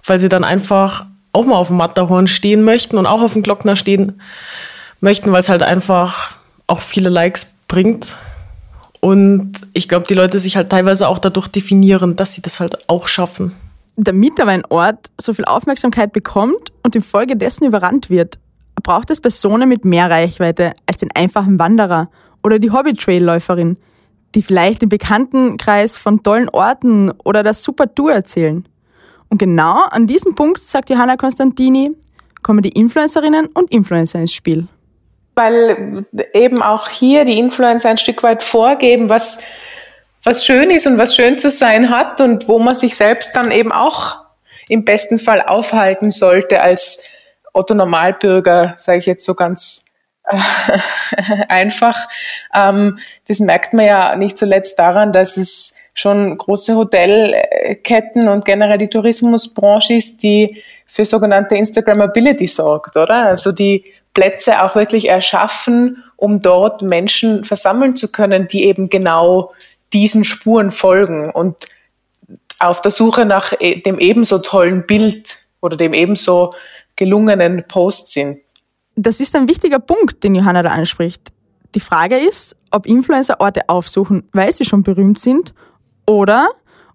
weil 0.04 0.20
sie 0.20 0.28
dann 0.28 0.44
einfach 0.44 1.06
auch 1.38 1.46
mal 1.46 1.56
auf 1.56 1.68
dem 1.68 1.76
Matterhorn 1.76 2.26
stehen 2.26 2.64
möchten 2.64 2.98
und 2.98 3.06
auch 3.06 3.22
auf 3.22 3.34
dem 3.34 3.42
Glockner 3.42 3.76
stehen 3.76 4.20
möchten, 5.00 5.30
weil 5.32 5.40
es 5.40 5.48
halt 5.48 5.62
einfach 5.62 6.36
auch 6.66 6.80
viele 6.80 7.08
Likes 7.08 7.54
bringt. 7.68 8.16
Und 9.00 9.52
ich 9.72 9.88
glaube, 9.88 10.06
die 10.08 10.14
Leute 10.14 10.38
sich 10.40 10.56
halt 10.56 10.70
teilweise 10.70 11.06
auch 11.06 11.20
dadurch 11.20 11.48
definieren, 11.48 12.16
dass 12.16 12.34
sie 12.34 12.42
das 12.42 12.58
halt 12.58 12.88
auch 12.88 13.06
schaffen. 13.06 13.54
Damit 13.96 14.40
aber 14.40 14.50
ein 14.50 14.64
Ort 14.66 15.10
so 15.20 15.32
viel 15.32 15.44
Aufmerksamkeit 15.44 16.12
bekommt 16.12 16.72
und 16.82 16.96
infolgedessen 16.96 17.66
überrannt 17.66 18.10
wird, 18.10 18.38
braucht 18.82 19.10
es 19.10 19.20
Personen 19.20 19.68
mit 19.68 19.84
mehr 19.84 20.10
Reichweite 20.10 20.72
als 20.86 20.98
den 20.98 21.10
einfachen 21.14 21.58
Wanderer 21.58 22.10
oder 22.42 22.58
die 22.58 22.70
Hobby-Trailläuferin, 22.70 23.76
die 24.34 24.42
vielleicht 24.42 24.82
im 24.82 24.88
Bekanntenkreis 24.88 25.96
von 25.96 26.22
tollen 26.22 26.48
Orten 26.48 27.12
oder 27.24 27.42
der 27.42 27.54
Super 27.54 27.92
Tour 27.94 28.12
erzählen. 28.12 28.66
Und 29.30 29.38
genau 29.38 29.82
an 29.90 30.06
diesem 30.06 30.34
Punkt, 30.34 30.60
sagt 30.60 30.90
Johanna 30.90 31.16
Konstantini, 31.16 31.92
kommen 32.42 32.62
die 32.62 32.70
Influencerinnen 32.70 33.46
und 33.46 33.70
Influencer 33.70 34.20
ins 34.20 34.32
Spiel. 34.32 34.66
Weil 35.34 36.06
eben 36.32 36.62
auch 36.62 36.88
hier 36.88 37.24
die 37.24 37.38
Influencer 37.38 37.90
ein 37.90 37.98
Stück 37.98 38.22
weit 38.22 38.42
vorgeben, 38.42 39.08
was, 39.08 39.40
was 40.22 40.44
schön 40.44 40.70
ist 40.70 40.86
und 40.86 40.98
was 40.98 41.14
schön 41.14 41.38
zu 41.38 41.50
sein 41.50 41.90
hat 41.90 42.20
und 42.20 42.48
wo 42.48 42.58
man 42.58 42.74
sich 42.74 42.96
selbst 42.96 43.36
dann 43.36 43.50
eben 43.50 43.70
auch 43.70 44.16
im 44.68 44.84
besten 44.84 45.18
Fall 45.18 45.42
aufhalten 45.42 46.10
sollte 46.10 46.60
als 46.60 47.04
Otto 47.52 47.74
Normalbürger, 47.74 48.74
sage 48.78 48.98
ich 48.98 49.06
jetzt 49.06 49.24
so 49.24 49.34
ganz 49.34 49.86
äh, 50.24 50.38
einfach. 51.48 51.96
Ähm, 52.54 52.98
das 53.26 53.40
merkt 53.40 53.72
man 53.72 53.86
ja 53.86 54.16
nicht 54.16 54.36
zuletzt 54.38 54.78
daran, 54.78 55.12
dass 55.12 55.36
es 55.36 55.77
schon 55.98 56.38
große 56.38 56.76
Hotelketten 56.76 58.28
und 58.28 58.44
generell 58.44 58.78
die 58.78 58.88
Tourismusbranche 58.88 59.94
ist, 59.94 60.22
die 60.22 60.62
für 60.86 61.04
sogenannte 61.04 61.56
Instagrammability 61.56 62.46
sorgt, 62.46 62.96
oder? 62.96 63.26
Also 63.26 63.50
die 63.50 63.84
Plätze 64.14 64.62
auch 64.62 64.76
wirklich 64.76 65.08
erschaffen, 65.08 66.04
um 66.16 66.40
dort 66.40 66.82
Menschen 66.82 67.42
versammeln 67.42 67.96
zu 67.96 68.12
können, 68.12 68.46
die 68.46 68.64
eben 68.64 68.88
genau 68.88 69.52
diesen 69.92 70.24
Spuren 70.24 70.70
folgen 70.70 71.30
und 71.30 71.56
auf 72.60 72.80
der 72.80 72.92
Suche 72.92 73.24
nach 73.24 73.52
e, 73.58 73.80
dem 73.80 73.98
ebenso 73.98 74.38
tollen 74.38 74.86
Bild 74.86 75.36
oder 75.60 75.76
dem 75.76 75.94
ebenso 75.94 76.54
gelungenen 76.94 77.64
Post 77.66 78.12
sind. 78.12 78.38
Das 78.94 79.18
ist 79.20 79.34
ein 79.34 79.48
wichtiger 79.48 79.78
Punkt, 79.80 80.22
den 80.22 80.34
Johanna 80.34 80.62
da 80.62 80.70
anspricht. 80.70 81.32
Die 81.74 81.80
Frage 81.80 82.16
ist, 82.16 82.56
ob 82.70 82.86
Influencer 82.86 83.40
Orte 83.40 83.68
aufsuchen, 83.68 84.28
weil 84.32 84.52
sie 84.52 84.64
schon 84.64 84.82
berühmt 84.82 85.18
sind 85.18 85.54
oder 86.08 86.48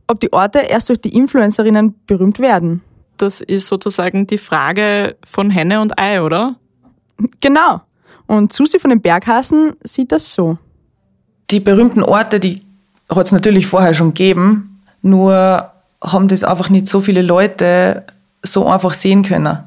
ob 0.08 0.20
die 0.20 0.34
Orte 0.34 0.60
erst 0.60 0.90
durch 0.90 1.00
die 1.00 1.16
Influencerinnen 1.16 1.96
berühmt 2.08 2.40
werden. 2.40 2.82
Das 3.18 3.40
ist 3.40 3.68
sozusagen 3.68 4.28
die 4.28 4.38
Frage 4.38 5.16
von 5.24 5.50
Henne 5.50 5.80
und 5.82 5.98
Ei, 6.00 6.22
oder? 6.22 6.56
Genau. 7.40 7.82
Und 8.26 8.52
Susi 8.52 8.80
von 8.80 8.90
den 8.90 9.02
Berghasen 9.02 9.74
sieht 9.84 10.12
das 10.12 10.34
so. 10.34 10.58
Die 11.52 11.60
berühmten 11.60 12.04
Orte, 12.04 12.40
die 12.40 12.64
hat 13.10 13.28
es 13.28 13.32
natürlich 13.32 13.68
vorher 13.68 13.94
schon 13.94 14.10
gegeben, 14.10 14.82
nur 15.02 15.72
haben 16.02 16.28
das 16.28 16.44
einfach 16.44 16.70
nicht 16.70 16.88
so 16.88 17.02
viele 17.02 17.22
Leute 17.22 18.06
so 18.42 18.68
einfach 18.68 18.94
sehen 18.94 19.24
können. 19.24 19.60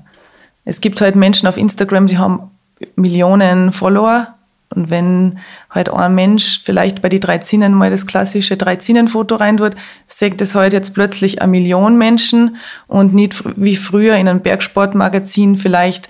Es 0.65 0.81
gibt 0.81 1.01
halt 1.01 1.15
Menschen 1.15 1.47
auf 1.47 1.57
Instagram, 1.57 2.09
die 2.09 2.19
haben 2.19 2.51
Millionen 2.97 3.73
Follower. 3.73 4.33
Und 4.75 4.91
wenn 4.91 5.39
halt 5.71 5.89
ein 5.91 6.15
Mensch 6.15 6.61
vielleicht 6.65 7.01
bei 7.01 7.09
die 7.09 7.21
drei 7.21 7.39
Zinnen 7.39 7.73
mal 7.73 7.91
das 7.91 8.07
klassische 8.07 8.57
drei 8.57 8.77
Zinnen 8.77 9.09
Foto 9.09 9.37
rein 9.37 9.57
tut, 9.57 9.77
sagt 10.09 10.41
es 10.41 10.55
halt 10.55 10.73
jetzt 10.73 10.93
plötzlich 10.93 11.41
eine 11.41 11.51
Million 11.51 11.97
Menschen 11.97 12.57
und 12.89 13.15
nicht 13.15 13.43
wie 13.57 13.77
früher 13.77 14.17
in 14.17 14.29
einem 14.29 14.41
Bergsportmagazin 14.41 15.57
vielleicht 15.57 16.09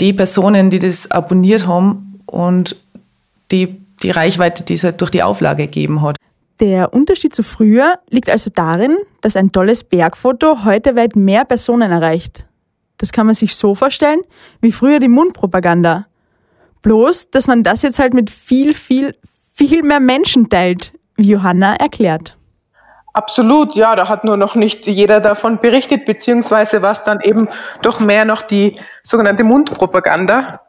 die 0.00 0.12
Personen, 0.12 0.70
die 0.70 0.78
das 0.78 1.10
abonniert 1.10 1.66
haben 1.66 2.20
und 2.26 2.76
die, 3.50 3.76
die 4.02 4.10
Reichweite, 4.10 4.62
die 4.62 4.74
es 4.74 4.84
halt 4.84 5.00
durch 5.00 5.10
die 5.10 5.22
Auflage 5.22 5.66
gegeben 5.66 6.02
hat. 6.02 6.16
Der 6.60 6.92
Unterschied 6.92 7.34
zu 7.34 7.42
früher 7.42 7.98
liegt 8.10 8.28
also 8.28 8.50
darin, 8.52 8.96
dass 9.20 9.36
ein 9.36 9.52
tolles 9.52 9.84
Bergfoto 9.84 10.64
heute 10.64 10.96
weit 10.96 11.14
mehr 11.14 11.44
Personen 11.44 11.92
erreicht. 11.92 12.46
Das 12.96 13.12
kann 13.12 13.26
man 13.26 13.34
sich 13.34 13.54
so 13.54 13.76
vorstellen 13.76 14.20
wie 14.60 14.72
früher 14.72 14.98
die 14.98 15.08
Mundpropaganda. 15.08 16.07
Bloß, 16.82 17.30
dass 17.30 17.46
man 17.46 17.62
das 17.62 17.82
jetzt 17.82 17.98
halt 17.98 18.14
mit 18.14 18.30
viel, 18.30 18.72
viel, 18.74 19.16
viel 19.54 19.82
mehr 19.82 20.00
Menschen 20.00 20.48
teilt, 20.48 20.92
wie 21.16 21.30
Johanna 21.30 21.74
erklärt. 21.76 22.36
Absolut, 23.18 23.74
ja, 23.74 23.96
da 23.96 24.08
hat 24.08 24.22
nur 24.22 24.36
noch 24.36 24.54
nicht 24.54 24.86
jeder 24.86 25.20
davon 25.20 25.58
berichtet, 25.58 26.04
beziehungsweise 26.04 26.82
war 26.82 26.92
es 26.92 27.02
dann 27.02 27.20
eben 27.20 27.48
doch 27.82 27.98
mehr 27.98 28.24
noch 28.24 28.42
die 28.42 28.76
sogenannte 29.02 29.42
Mundpropaganda, 29.42 30.60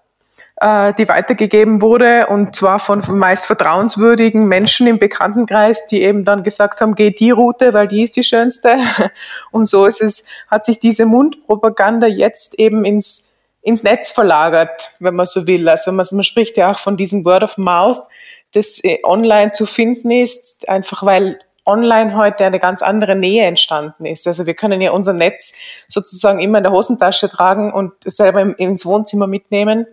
äh, 0.60 0.94
die 0.96 1.08
weitergegeben 1.08 1.82
wurde 1.82 2.28
und 2.28 2.56
zwar 2.56 2.80
von 2.80 3.01
meist 3.08 3.46
vertrauenswürdigen 3.46 4.48
Menschen 4.48 4.88
im 4.88 4.98
Bekanntenkreis, 5.00 5.86
die 5.88 6.01
eben 6.01 6.25
dann 6.25 6.44
gesagt 6.44 6.82
haben, 6.82 6.96
geh 6.96 7.12
die 7.12 7.32
Route, 7.32 7.74
weil 7.74 7.88
die 7.88 8.04
ist 8.04 8.16
die 8.16 8.24
schönste. 8.24 8.78
Und 9.51 9.68
so 9.68 9.86
ist 9.86 10.01
es, 10.01 10.25
hat 10.50 10.66
sich 10.66 10.80
diese 10.80 11.06
Mundpropaganda 11.06 12.08
jetzt 12.08 12.58
eben 12.58 12.84
ins, 12.84 13.28
ins 13.62 13.84
Netz 13.84 14.12
verlagert, 14.12 14.92
wenn 15.00 15.16
man 15.16 15.25
so 15.25 15.48
will. 15.48 15.68
Also 15.68 15.92
man, 15.92 16.06
man 16.12 16.24
spricht 16.24 16.58
ja 16.58 16.72
auch 16.72 16.80
von 16.80 16.98
diesem 16.98 17.25
Word 17.25 17.44
of 17.44 17.58
Mouth, 17.58 18.01
das 18.54 18.84
äh, 18.84 19.00
online 19.04 19.51
zu 19.51 19.66
finden 19.66 20.12
ist, 20.12 20.68
einfach 20.68 21.04
weil 21.04 21.39
online 21.66 22.16
heute 22.16 22.46
eine 22.46 22.60
ganz 22.60 22.82
andere 22.82 23.16
Nähe 23.16 23.46
entstanden 23.46 24.06
ist. 24.06 24.25
Also 24.25 24.46
wir 24.48 24.56
können 24.56 24.82
ja 24.82 24.92
unser 24.92 25.13
Netz 25.13 25.58
sozusagen 25.88 26.39
immer 26.39 26.58
in 26.58 26.63
der 26.63 26.74
Hosentasche 26.74 27.30
tragen 27.30 27.72
und 27.72 27.94
selber 28.06 28.58
ins 28.58 28.86
Wohnzimmer 28.86 29.28
mitnehmen 29.28 29.86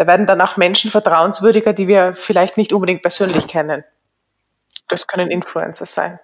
da 0.00 0.06
werden 0.06 0.26
dann 0.26 0.40
auch 0.40 0.56
Menschen 0.56 0.90
vertrauenswürdiger, 0.90 1.74
die 1.74 1.86
wir 1.86 2.14
vielleicht 2.14 2.56
nicht 2.56 2.72
unbedingt 2.72 3.02
persönlich 3.02 3.46
kennen. 3.46 3.84
Das 4.88 5.06
können 5.06 5.30
Influencer 5.30 5.84
sein. 5.84 6.18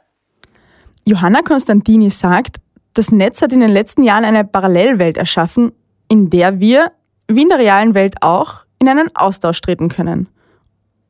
Johanna 1.04 1.42
Konstantini 1.42 2.08
sagt, 2.08 2.56
das 2.94 3.12
Netz 3.12 3.42
hat 3.42 3.52
in 3.52 3.60
den 3.60 3.68
letzten 3.68 4.02
Jahren 4.02 4.24
eine 4.24 4.44
Parallelwelt 4.44 5.18
erschaffen, 5.18 5.72
in 6.08 6.30
der 6.30 6.60
wir, 6.60 6.92
wie 7.28 7.42
in 7.42 7.48
der 7.48 7.58
realen 7.58 7.94
Welt 7.94 8.16
auch, 8.20 8.64
in 8.78 8.88
einen 8.88 9.14
Austausch 9.14 9.60
treten 9.60 9.88
können. 9.88 10.28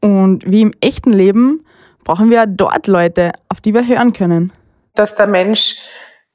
Und 0.00 0.50
wie 0.50 0.62
im 0.62 0.72
echten 0.80 1.12
Leben 1.12 1.64
brauchen 2.04 2.30
wir 2.30 2.46
dort 2.46 2.86
Leute, 2.86 3.32
auf 3.48 3.60
die 3.60 3.74
wir 3.74 3.86
hören 3.86 4.12
können. 4.12 4.52
Dass 4.94 5.16
der 5.16 5.26
Mensch 5.26 5.76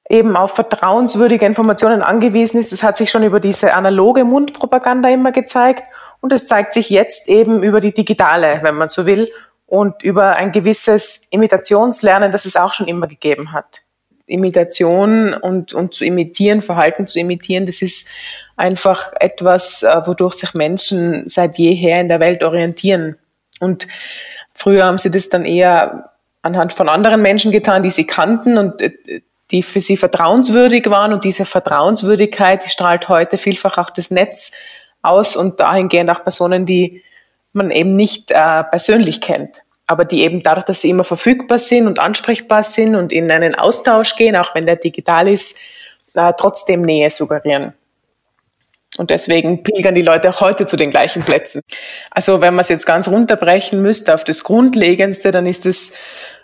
eben 0.09 0.35
auf 0.35 0.53
vertrauenswürdige 0.55 1.45
Informationen 1.45 2.01
angewiesen 2.01 2.59
ist, 2.59 2.71
das 2.71 2.83
hat 2.83 2.97
sich 2.97 3.09
schon 3.09 3.23
über 3.23 3.39
diese 3.39 3.73
analoge 3.73 4.25
Mundpropaganda 4.25 5.09
immer 5.09 5.31
gezeigt. 5.31 5.83
Und 6.19 6.33
es 6.33 6.45
zeigt 6.45 6.73
sich 6.73 6.89
jetzt 6.89 7.29
eben 7.29 7.63
über 7.63 7.79
die 7.79 7.93
digitale, 7.93 8.59
wenn 8.61 8.75
man 8.75 8.89
so 8.89 9.05
will, 9.05 9.31
und 9.65 10.03
über 10.03 10.35
ein 10.35 10.51
gewisses 10.51 11.21
Imitationslernen, 11.29 12.29
das 12.31 12.43
es 12.43 12.57
auch 12.57 12.73
schon 12.73 12.87
immer 12.87 13.07
gegeben 13.07 13.53
hat. 13.53 13.83
Imitation 14.31 15.33
und, 15.33 15.73
und 15.73 15.93
zu 15.93 16.05
imitieren, 16.05 16.61
Verhalten 16.61 17.07
zu 17.07 17.19
imitieren, 17.19 17.65
das 17.65 17.81
ist 17.81 18.09
einfach 18.55 19.13
etwas, 19.19 19.83
äh, 19.83 20.01
wodurch 20.05 20.35
sich 20.35 20.53
Menschen 20.53 21.27
seit 21.27 21.57
jeher 21.57 21.99
in 22.01 22.07
der 22.07 22.19
Welt 22.19 22.43
orientieren. 22.43 23.17
Und 23.59 23.87
früher 24.53 24.85
haben 24.85 24.97
sie 24.97 25.11
das 25.11 25.29
dann 25.29 25.45
eher 25.45 26.11
anhand 26.41 26.73
von 26.73 26.89
anderen 26.89 27.21
Menschen 27.21 27.51
getan, 27.51 27.83
die 27.83 27.91
sie 27.91 28.05
kannten 28.05 28.57
und 28.57 28.81
äh, 28.81 29.21
die 29.51 29.63
für 29.63 29.81
sie 29.81 29.97
vertrauenswürdig 29.97 30.89
waren. 30.89 31.13
Und 31.13 31.25
diese 31.25 31.45
Vertrauenswürdigkeit, 31.45 32.65
die 32.65 32.69
strahlt 32.69 33.09
heute 33.09 33.37
vielfach 33.37 33.77
auch 33.77 33.89
das 33.89 34.11
Netz 34.11 34.53
aus 35.01 35.35
und 35.35 35.59
dahingehend 35.59 36.09
auch 36.09 36.23
Personen, 36.23 36.65
die 36.65 37.03
man 37.53 37.69
eben 37.69 37.95
nicht 37.95 38.31
äh, 38.31 38.63
persönlich 38.63 39.21
kennt, 39.21 39.63
aber 39.91 40.05
die 40.05 40.21
eben 40.21 40.41
dadurch, 40.41 40.63
dass 40.63 40.81
sie 40.81 40.89
immer 40.89 41.03
verfügbar 41.03 41.59
sind 41.59 41.85
und 41.85 41.99
ansprechbar 41.99 42.63
sind 42.63 42.95
und 42.95 43.11
in 43.11 43.29
einen 43.29 43.55
Austausch 43.55 44.15
gehen, 44.15 44.37
auch 44.37 44.55
wenn 44.55 44.65
der 44.65 44.77
digital 44.77 45.27
ist, 45.27 45.57
äh, 46.13 46.31
trotzdem 46.37 46.81
Nähe 46.81 47.09
suggerieren. 47.09 47.73
Und 48.97 49.09
deswegen 49.09 49.63
pilgern 49.63 49.93
die 49.93 50.01
Leute 50.01 50.29
auch 50.29 50.39
heute 50.39 50.65
zu 50.65 50.77
den 50.77 50.91
gleichen 50.91 51.23
Plätzen. 51.23 51.61
Also 52.09 52.39
wenn 52.39 52.55
man 52.55 52.61
es 52.61 52.69
jetzt 52.69 52.85
ganz 52.85 53.09
runterbrechen 53.09 53.81
müsste 53.81 54.13
auf 54.13 54.23
das 54.23 54.45
Grundlegendste, 54.45 55.31
dann 55.31 55.45
ist 55.45 55.65
es 55.65 55.97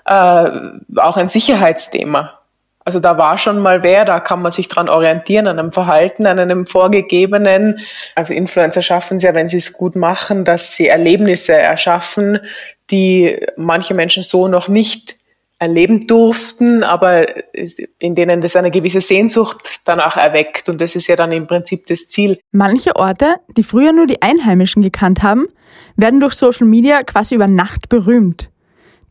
äh, 0.06 0.50
auch 0.98 1.16
ein 1.16 1.30
Sicherheitsthema. 1.30 2.40
Also 2.88 3.02
da 3.02 3.18
war 3.18 3.38
schon 3.38 3.60
mal 3.60 3.84
wer, 3.84 4.06
da 4.06 4.22
kann 4.22 4.42
man 4.42 4.54
sich 4.54 4.70
dran 4.70 4.88
orientieren, 4.88 5.48
an 5.48 5.60
einem 5.60 5.74
Verhalten, 5.74 6.26
an 6.26 6.40
einem 6.40 6.66
vorgegebenen. 6.66 7.82
Also 8.16 8.34
Influencer 8.34 8.82
schaffen 8.82 9.18
es 9.18 9.24
ja, 9.24 9.34
wenn 9.34 9.50
sie 9.50 9.58
es 9.58 9.74
gut 9.74 9.98
machen, 9.98 10.46
dass 10.46 10.78
sie 10.78 10.88
Erlebnisse 10.88 11.52
erschaffen, 11.52 12.40
die 12.90 13.46
manche 13.58 13.94
Menschen 13.94 14.24
so 14.24 14.48
noch 14.48 14.70
nicht 14.70 15.18
erleben 15.60 16.08
durften, 16.08 16.82
aber 16.86 17.26
in 18.00 18.16
denen 18.16 18.40
das 18.40 18.56
eine 18.56 18.72
gewisse 18.72 19.02
Sehnsucht 19.02 19.82
danach 19.84 20.16
erweckt. 20.16 20.70
Und 20.70 20.80
das 20.80 20.96
ist 20.96 21.08
ja 21.08 21.18
dann 21.18 21.34
im 21.34 21.46
Prinzip 21.46 21.88
das 21.88 22.08
Ziel. 22.08 22.40
Manche 22.54 22.96
Orte, 22.96 23.36
die 23.58 23.64
früher 23.64 23.92
nur 23.92 24.08
die 24.08 24.22
Einheimischen 24.22 24.82
gekannt 24.82 25.24
haben, 25.24 25.48
werden 25.98 26.22
durch 26.22 26.36
Social 26.36 26.68
Media 26.68 27.02
quasi 27.04 27.36
über 27.36 27.48
Nacht 27.48 27.90
berühmt. 27.90 28.50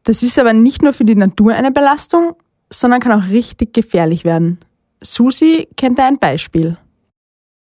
Das 0.04 0.22
ist 0.22 0.38
aber 0.38 0.54
nicht 0.54 0.80
nur 0.80 0.94
für 0.94 1.04
die 1.04 1.14
Natur 1.14 1.52
eine 1.52 1.72
Belastung, 1.72 2.36
sondern 2.70 3.00
kann 3.00 3.20
auch 3.20 3.28
richtig 3.28 3.72
gefährlich 3.72 4.24
werden. 4.24 4.58
Susi 5.00 5.68
kennt 5.76 5.98
da 5.98 6.06
ein 6.06 6.18
Beispiel. 6.18 6.76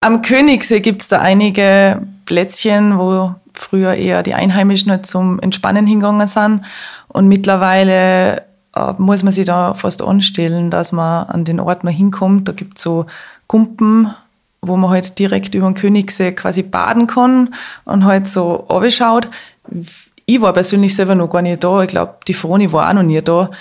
Am 0.01 0.21
Königssee 0.21 0.79
gibt 0.79 1.01
es 1.01 1.07
da 1.07 1.19
einige 1.19 2.01
Plätzchen, 2.25 2.97
wo 2.97 3.35
früher 3.53 3.93
eher 3.93 4.23
die 4.23 4.33
Einheimischen 4.33 4.91
halt 4.91 5.05
zum 5.05 5.39
Entspannen 5.39 5.87
hingegangen 5.87 6.27
sind. 6.27 6.61
Und 7.07 7.27
mittlerweile 7.27 8.43
äh, 8.75 8.93
muss 8.97 9.23
man 9.23 9.33
sich 9.33 9.45
da 9.45 9.73
fast 9.73 10.01
anstellen, 10.01 10.69
dass 10.69 10.91
man 10.91 11.27
an 11.27 11.45
den 11.45 11.59
Ort 11.59 11.83
noch 11.83 11.91
hinkommt. 11.91 12.47
Da 12.47 12.51
gibt 12.51 12.77
es 12.77 12.83
so 12.83 13.05
Kumpen, 13.47 14.13
wo 14.61 14.75
man 14.77 14.89
halt 14.89 15.17
direkt 15.19 15.55
über 15.55 15.67
den 15.67 15.75
Königssee 15.75 16.33
quasi 16.33 16.63
baden 16.63 17.07
kann 17.07 17.53
und 17.85 18.05
halt 18.05 18.27
so 18.27 18.67
schaut. 18.89 19.29
Ich 20.25 20.41
war 20.41 20.53
persönlich 20.53 20.95
selber 20.95 21.15
noch 21.15 21.29
gar 21.29 21.41
nicht 21.41 21.63
da. 21.63 21.83
Ich 21.83 21.89
glaube, 21.89 22.15
die 22.27 22.33
Froni 22.33 22.71
war 22.71 22.89
auch 22.89 22.93
noch 22.93 23.03
nie 23.03 23.21
da. 23.21 23.51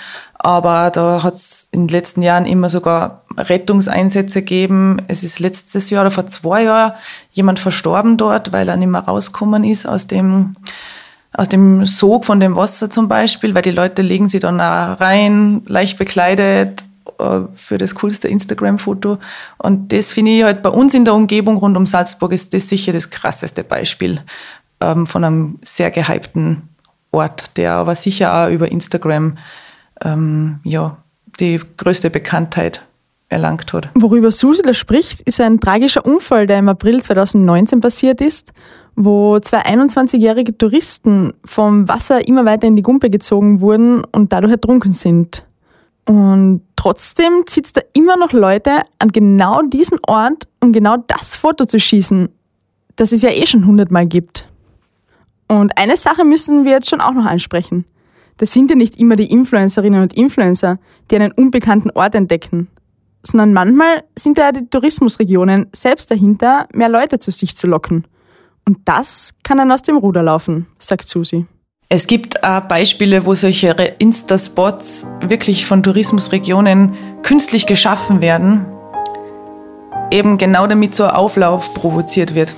Aber 0.45 0.91
da 0.91 1.23
hat 1.23 1.33
es 1.33 1.69
in 1.71 1.87
den 1.87 1.91
letzten 1.91 2.21
Jahren 2.21 2.45
immer 2.45 2.69
sogar 2.69 3.23
Rettungseinsätze 3.35 4.41
gegeben. 4.41 4.97
Es 5.07 5.23
ist 5.23 5.39
letztes 5.39 5.89
Jahr 5.89 6.01
oder 6.01 6.11
vor 6.11 6.27
zwei 6.27 6.65
Jahren 6.65 6.93
jemand 7.31 7.57
verstorben 7.57 8.15
dort, 8.15 8.53
weil 8.53 8.69
er 8.69 8.77
nicht 8.77 8.89
mehr 8.89 9.01
rausgekommen 9.01 9.63
ist 9.63 9.87
aus 9.87 10.05
dem, 10.05 10.55
aus 11.33 11.49
dem 11.49 11.87
Sog 11.87 12.25
von 12.25 12.39
dem 12.39 12.55
Wasser 12.55 12.91
zum 12.91 13.07
Beispiel, 13.07 13.55
weil 13.55 13.63
die 13.63 13.71
Leute 13.71 14.03
legen 14.03 14.29
sie 14.29 14.37
dann 14.37 14.61
auch 14.61 15.01
rein, 15.01 15.63
leicht 15.65 15.97
bekleidet 15.97 16.83
äh, 17.17 17.39
für 17.55 17.79
das 17.79 17.95
coolste 17.95 18.27
Instagram-Foto. 18.27 19.17
Und 19.57 19.91
das 19.91 20.11
finde 20.11 20.29
ich 20.29 20.43
halt 20.43 20.61
bei 20.61 20.69
uns 20.69 20.93
in 20.93 21.05
der 21.05 21.15
Umgebung 21.15 21.57
rund 21.57 21.75
um 21.75 21.87
Salzburg 21.87 22.31
ist 22.31 22.53
das 22.53 22.69
sicher 22.69 22.93
das 22.93 23.09
krasseste 23.09 23.63
Beispiel 23.63 24.21
ähm, 24.79 25.07
von 25.07 25.23
einem 25.23 25.57
sehr 25.63 25.89
gehypten 25.89 26.69
Ort, 27.11 27.57
der 27.57 27.73
aber 27.73 27.95
sicher 27.95 28.31
auch 28.31 28.51
über 28.51 28.71
Instagram 28.71 29.37
ähm, 30.03 30.59
ja, 30.63 30.97
die 31.39 31.59
größte 31.77 32.09
Bekanntheit 32.09 32.85
erlangt 33.29 33.73
hat. 33.73 33.89
Worüber 33.95 34.31
Susi 34.31 34.61
da 34.61 34.73
spricht, 34.73 35.21
ist 35.21 35.41
ein 35.41 35.59
tragischer 35.59 36.05
Unfall, 36.05 36.47
der 36.47 36.59
im 36.59 36.69
April 36.69 37.01
2019 37.01 37.81
passiert 37.81 38.21
ist, 38.21 38.53
wo 38.95 39.39
zwei 39.39 39.61
21-jährige 39.65 40.57
Touristen 40.57 41.33
vom 41.43 41.87
Wasser 41.87 42.27
immer 42.27 42.45
weiter 42.45 42.67
in 42.67 42.75
die 42.75 42.81
Gumpe 42.81 43.09
gezogen 43.09 43.61
wurden 43.61 44.03
und 44.05 44.31
dadurch 44.31 44.53
ertrunken 44.53 44.93
sind. 44.93 45.43
Und 46.05 46.61
trotzdem 46.75 47.43
zieht 47.47 47.65
es 47.65 47.73
da 47.73 47.81
immer 47.93 48.15
noch 48.15 48.31
Leute 48.31 48.83
an 48.99 49.09
genau 49.09 49.63
diesen 49.63 49.99
Ort, 50.07 50.47
um 50.61 50.71
genau 50.71 50.97
das 51.07 51.35
Foto 51.35 51.65
zu 51.65 51.79
schießen, 51.79 52.29
das 52.95 53.11
es 53.11 53.23
ja 53.23 53.31
eh 53.31 53.45
schon 53.47 53.65
hundertmal 53.65 54.05
gibt. 54.05 54.47
Und 55.47 55.77
eine 55.77 55.97
Sache 55.97 56.23
müssen 56.23 56.63
wir 56.63 56.73
jetzt 56.73 56.89
schon 56.89 57.01
auch 57.01 57.13
noch 57.13 57.25
ansprechen. 57.25 57.85
Das 58.37 58.51
sind 58.51 58.69
ja 58.69 58.75
nicht 58.75 58.99
immer 58.99 59.15
die 59.15 59.31
Influencerinnen 59.31 60.01
und 60.01 60.13
Influencer, 60.13 60.77
die 61.09 61.15
einen 61.15 61.31
unbekannten 61.31 61.89
Ort 61.91 62.15
entdecken, 62.15 62.67
sondern 63.23 63.53
manchmal 63.53 64.03
sind 64.17 64.37
ja 64.37 64.51
die 64.51 64.67
Tourismusregionen 64.67 65.67
selbst 65.73 66.11
dahinter, 66.11 66.67
mehr 66.73 66.89
Leute 66.89 67.17
zu 67.17 67.31
sich 67.31 67.55
zu 67.55 67.67
locken. 67.67 68.05
Und 68.67 68.79
das 68.85 69.35
kann 69.43 69.57
dann 69.57 69.71
aus 69.71 69.83
dem 69.83 69.95
Ruder 69.95 70.21
laufen, 70.21 70.67
sagt 70.79 71.07
Susi. 71.07 71.45
Es 71.87 72.07
gibt 72.07 72.43
auch 72.43 72.61
Beispiele, 72.61 73.25
wo 73.25 73.35
solche 73.35 73.69
Insta-Spots 73.99 75.07
wirklich 75.21 75.65
von 75.65 75.81
Tourismusregionen 75.81 76.93
künstlich 77.23 77.67
geschaffen 77.67 78.21
werden, 78.21 78.65
eben 80.11 80.37
genau 80.37 80.67
damit 80.67 80.93
so 80.93 81.05
ein 81.05 81.11
Auflauf 81.11 81.73
provoziert 81.73 82.35
wird. 82.35 82.53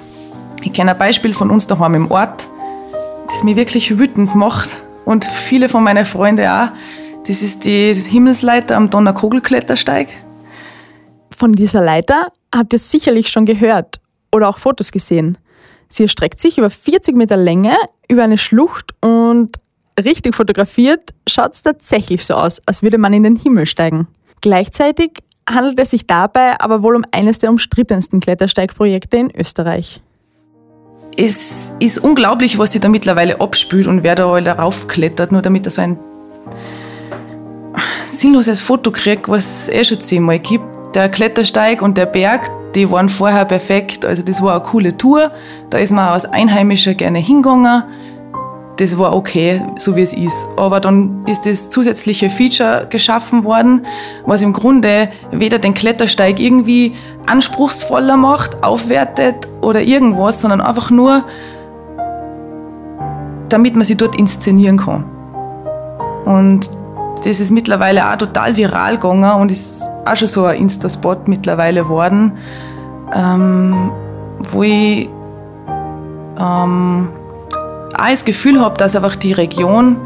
Ich 0.64 0.74
kenne 0.74 0.92
ein 0.92 0.98
Beispiel 0.98 1.34
von 1.34 1.52
uns 1.52 1.68
daheim 1.68 1.94
im 1.94 2.10
Ort, 2.10 2.48
das 3.30 3.44
mich 3.44 3.58
wirklich 3.58 4.00
wütend 4.00 4.34
macht 4.34 4.87
und 5.08 5.24
viele 5.24 5.70
von 5.70 5.84
meinen 5.84 6.06
Freunden 6.06 6.46
auch. 6.48 6.68
Das 7.26 7.42
ist 7.42 7.64
die 7.64 7.94
Himmelsleiter 7.94 8.76
am 8.76 8.90
Donnerkogelklettersteig. 8.90 10.10
Von 11.32 11.54
dieser 11.54 11.82
Leiter 11.82 12.28
habt 12.54 12.74
ihr 12.74 12.80
sicherlich 12.80 13.30
schon 13.30 13.46
gehört 13.46 14.02
oder 14.34 14.50
auch 14.50 14.58
Fotos 14.58 14.92
gesehen. 14.92 15.38
Sie 15.88 16.04
erstreckt 16.04 16.40
sich 16.40 16.58
über 16.58 16.70
40 16.70 17.16
Meter 17.16 17.38
Länge 17.38 17.76
über 18.10 18.24
eine 18.24 18.38
Schlucht 18.38 18.92
und 19.02 19.56
richtig 20.04 20.36
fotografiert 20.36 21.12
schaut 21.28 21.54
es 21.54 21.62
tatsächlich 21.62 22.26
so 22.26 22.34
aus, 22.34 22.62
als 22.66 22.84
würde 22.84 22.98
man 22.98 23.14
in 23.14 23.24
den 23.24 23.38
Himmel 23.38 23.66
steigen. 23.66 24.08
Gleichzeitig 24.42 25.12
handelt 25.50 25.80
es 25.80 25.92
sich 25.92 26.06
dabei 26.06 26.60
aber 26.60 26.84
wohl 26.84 26.98
um 26.98 27.06
eines 27.12 27.40
der 27.40 27.50
umstrittensten 27.50 28.20
Klettersteigprojekte 28.20 29.16
in 29.16 29.32
Österreich. 29.34 30.02
Es 31.20 31.72
ist 31.80 31.98
unglaublich, 31.98 32.60
was 32.60 32.74
sich 32.74 32.82
da 32.82 32.90
mittlerweile 32.90 33.42
abspült 33.42 33.88
und 33.88 34.04
wer 34.04 34.14
da 34.14 34.32
all 34.32 34.44
darauf 34.44 34.88
klettert, 34.88 35.32
nur 35.32 35.42
damit 35.42 35.66
er 35.66 35.72
so 35.72 35.82
ein 35.82 35.98
sinnloses 38.06 38.62
Foto 38.62 38.92
kriegt, 38.92 39.28
was 39.28 39.64
es 39.64 39.70
eh 39.70 39.84
schon 39.84 40.00
zehnmal 40.00 40.38
gibt. 40.38 40.64
Der 40.96 41.10
Klettersteig 41.10 41.82
und 41.82 41.98
der 41.98 42.06
Berg, 42.06 42.52
die 42.76 42.92
waren 42.92 43.10
vorher 43.10 43.46
perfekt. 43.46 44.06
Also 44.06 44.22
das 44.22 44.44
war 44.44 44.54
eine 44.54 44.64
coole 44.64 44.96
Tour. 44.96 45.32
Da 45.72 45.80
ist 45.80 45.92
man 45.92 46.08
als 46.08 46.26
Einheimischer 46.26 46.94
gerne 46.94 47.18
hingegangen. 47.18 47.84
Das 48.78 48.98
war 48.98 49.16
okay, 49.16 49.62
so 49.78 49.96
wie 49.96 50.02
es 50.02 50.14
ist. 50.14 50.48
Aber 50.56 50.80
dann 50.80 51.26
ist 51.26 51.48
das 51.48 51.70
zusätzliche 51.70 52.30
Feature 52.30 52.86
geschaffen 52.90 53.44
worden, 53.44 53.86
was 54.26 54.44
im 54.44 54.54
Grunde 54.54 55.10
weder 55.32 55.58
den 55.58 55.74
Klettersteig 55.74 56.40
irgendwie 56.40 56.94
anspruchsvoller 57.26 58.18
macht, 58.18 58.64
aufwertet 58.64 59.48
oder 59.62 59.82
irgendwas, 59.82 60.42
sondern 60.42 60.62
einfach 60.62 60.92
nur, 60.92 61.24
damit 63.50 63.76
man 63.76 63.84
sich 63.84 63.98
dort 63.98 64.16
inszenieren 64.16 64.78
kann. 64.78 65.06
Und 66.26 66.70
das 67.24 67.40
ist 67.40 67.50
mittlerweile 67.50 68.12
auch 68.12 68.18
total 68.18 68.56
viral 68.56 68.98
gegangen 68.98 69.42
und 69.42 69.50
ist 69.50 69.90
auch 70.06 70.16
schon 70.16 70.28
so 70.28 70.46
ein 70.46 70.60
Insta-Spot 70.60 71.18
mittlerweile 71.26 71.82
geworden, 71.82 72.34
ähm, 73.14 73.92
wo 74.52 74.62
ich 74.62 75.10
ähm, 76.40 77.10
auch 77.98 78.10
das 78.10 78.26
Gefühl 78.26 78.60
habe, 78.60 78.78
dass 78.78 78.96
einfach 78.96 79.16
die 79.16 79.34
Region, 79.34 79.98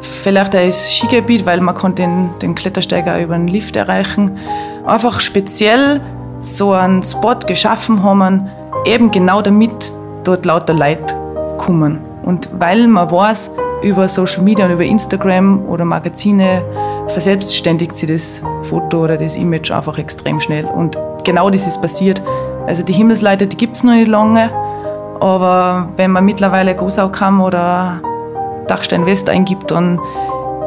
vielleicht 0.00 0.54
auch 0.54 0.60
das 0.60 0.94
Skigebiet, 0.94 1.46
weil 1.46 1.60
man 1.60 1.74
kann 1.74 1.94
den, 1.94 2.30
den 2.42 2.54
Klettersteig 2.54 3.06
auch 3.08 3.20
über 3.20 3.34
einen 3.34 3.48
Lift 3.48 3.76
erreichen, 3.76 4.38
einfach 4.84 5.20
speziell 5.20 6.00
so 6.40 6.72
einen 6.72 7.02
Spot 7.02 7.38
geschaffen 7.46 8.02
haben, 8.02 8.48
eben 8.84 9.10
genau 9.10 9.42
damit 9.42 9.92
dort 10.24 10.44
lauter 10.44 10.74
Leute 10.74 11.14
kommen. 11.58 11.98
Und 12.22 12.48
weil 12.58 12.86
man 12.88 13.10
weiß, 13.10 13.52
über 13.82 14.08
Social 14.08 14.42
Media 14.42 14.66
und 14.66 14.72
über 14.72 14.84
Instagram 14.84 15.64
oder 15.68 15.84
Magazine 15.84 16.62
verselbstständigt 17.08 17.94
sich 17.94 18.08
das 18.08 18.42
Foto 18.62 19.04
oder 19.04 19.16
das 19.16 19.36
Image 19.36 19.70
einfach 19.70 19.98
extrem 19.98 20.40
schnell. 20.40 20.64
Und 20.64 20.98
genau 21.24 21.50
das 21.50 21.66
ist 21.66 21.80
passiert. 21.80 22.20
Also 22.66 22.82
die 22.82 22.92
Himmelsleiter, 22.92 23.46
die 23.46 23.56
gibt 23.56 23.76
es 23.76 23.84
noch 23.84 23.92
nicht 23.92 24.08
lange, 24.08 24.50
aber 25.20 25.88
wenn 25.96 26.10
man 26.10 26.24
mittlerweile 26.24 26.74
Gosaukam 26.74 27.40
oder 27.40 28.00
Dachstein 28.68 29.06
West 29.06 29.28
eingibt, 29.28 29.70
dann 29.70 30.00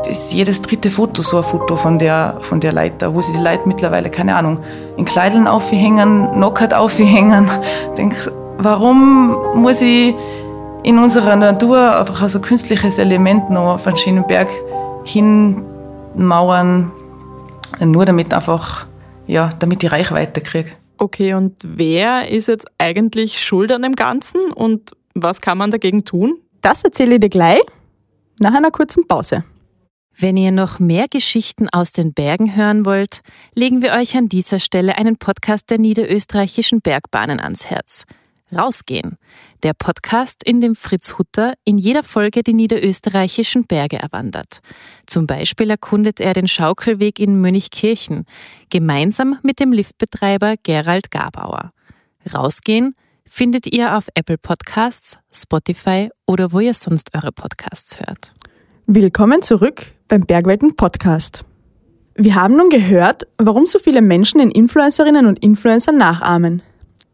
ist 0.10 0.34
jedes 0.34 0.62
dritte 0.62 0.90
Foto 0.90 1.22
so 1.22 1.38
ein 1.38 1.44
Foto 1.44 1.76
von 1.76 2.00
der, 2.00 2.38
von 2.42 2.60
der 2.60 2.72
Leiter, 2.72 3.14
wo 3.14 3.22
sie 3.22 3.34
die 3.34 3.40
Leute 3.40 3.64
mittlerweile, 3.66 4.10
keine 4.10 4.36
Ahnung, 4.36 4.60
in 4.98 5.06
Kleideln 5.06 5.48
aufhängen, 5.48 6.28
knockert 6.34 6.74
aufhängen. 6.74 7.50
Ich 7.90 7.96
denke, 7.96 8.32
warum 8.58 9.36
muss 9.56 9.82
ich 9.82 10.16
in 10.84 10.98
unserer 11.00 11.36
Natur 11.36 12.00
einfach 12.00 12.30
so 12.30 12.40
künstliches 12.40 12.98
Element 12.98 13.50
noch 13.50 13.74
auf 13.74 13.88
einen 13.88 13.98
schönen 13.98 14.26
Berg 14.26 14.48
hinmauern, 15.04 16.92
nur 17.80 18.06
damit 18.06 18.34
einfach, 18.34 18.86
ja, 19.28 19.50
damit 19.60 19.82
die 19.82 19.88
Reichweite 19.88 20.42
kriege. 20.42 20.72
Okay, 21.00 21.34
und 21.34 21.56
wer 21.64 22.30
ist 22.30 22.50
jetzt 22.50 22.68
eigentlich 22.78 23.42
schuld 23.42 23.72
an 23.72 23.84
dem 23.84 23.96
Ganzen 23.96 24.52
und 24.52 24.92
was 25.16 25.40
kann 25.40 25.58
man 25.58 25.72
dagegen 25.72 26.04
tun? 26.04 26.38
Das 26.62 26.84
erzähle 26.84 27.16
ich 27.16 27.22
dir 27.22 27.30
gleich 27.30 27.62
nach 28.42 28.54
einer 28.54 28.70
kurzen 28.70 29.08
Pause. 29.08 29.46
Wenn 30.14 30.36
ihr 30.36 30.52
noch 30.52 30.80
mehr 30.80 31.08
Geschichten 31.08 31.70
aus 31.70 31.94
den 31.94 32.14
Bergen 32.14 32.58
hören 32.58 32.86
wollt, 32.86 33.22
legen 33.56 33.82
wir 33.82 33.94
euch 33.94 34.18
an 34.18 34.28
dieser 34.28 34.60
Stelle 34.60 34.98
einen 34.98 35.16
Podcast 35.16 35.70
der 35.70 35.80
niederösterreichischen 35.80 36.82
Bergbahnen 36.82 37.40
ans 37.40 37.68
Herz. 37.68 38.04
Rausgehen. 38.56 39.18
Der 39.64 39.74
Podcast, 39.74 40.42
in 40.44 40.62
dem 40.62 40.76
Fritz 40.76 41.18
Hutter 41.18 41.54
in 41.66 41.78
jeder 41.78 42.04
Folge 42.04 42.44
die 42.44 42.54
niederösterreichischen 42.54 43.66
Berge 43.66 43.98
erwandert. 43.98 44.60
Zum 45.06 45.28
Beispiel 45.28 45.70
erkundet 45.70 46.20
er 46.20 46.34
den 46.34 46.48
Schaukelweg 46.48 47.20
in 47.20 47.42
Mönchkirchen, 47.42 48.26
gemeinsam 48.70 49.38
mit 49.44 49.60
dem 49.60 49.72
Liftbetreiber 49.72 50.56
Gerald 50.64 51.12
Gabauer. 51.12 51.72
Rausgehen 52.34 52.96
findet 53.28 53.68
ihr 53.68 53.96
auf 53.96 54.08
Apple 54.16 54.38
Podcasts, 54.38 55.18
Spotify 55.32 56.10
oder 56.26 56.52
wo 56.52 56.60
ihr 56.60 56.74
sonst 56.74 57.16
eure 57.16 57.32
Podcasts 57.32 58.00
hört. 58.00 58.34
Willkommen 58.88 59.42
zurück 59.42 59.94
beim 60.08 60.22
Bergwelten 60.22 60.76
Podcast. 60.76 61.46
Wir 62.16 62.36
haben 62.36 62.58
nun 62.58 62.70
gehört, 62.70 63.28
warum 63.38 63.66
so 63.66 63.80
viele 63.80 64.02
Menschen 64.02 64.40
den 64.40 64.52
Influencerinnen 64.52 65.26
und 65.26 65.40
Influencern 65.40 65.98
nachahmen. 65.98 66.64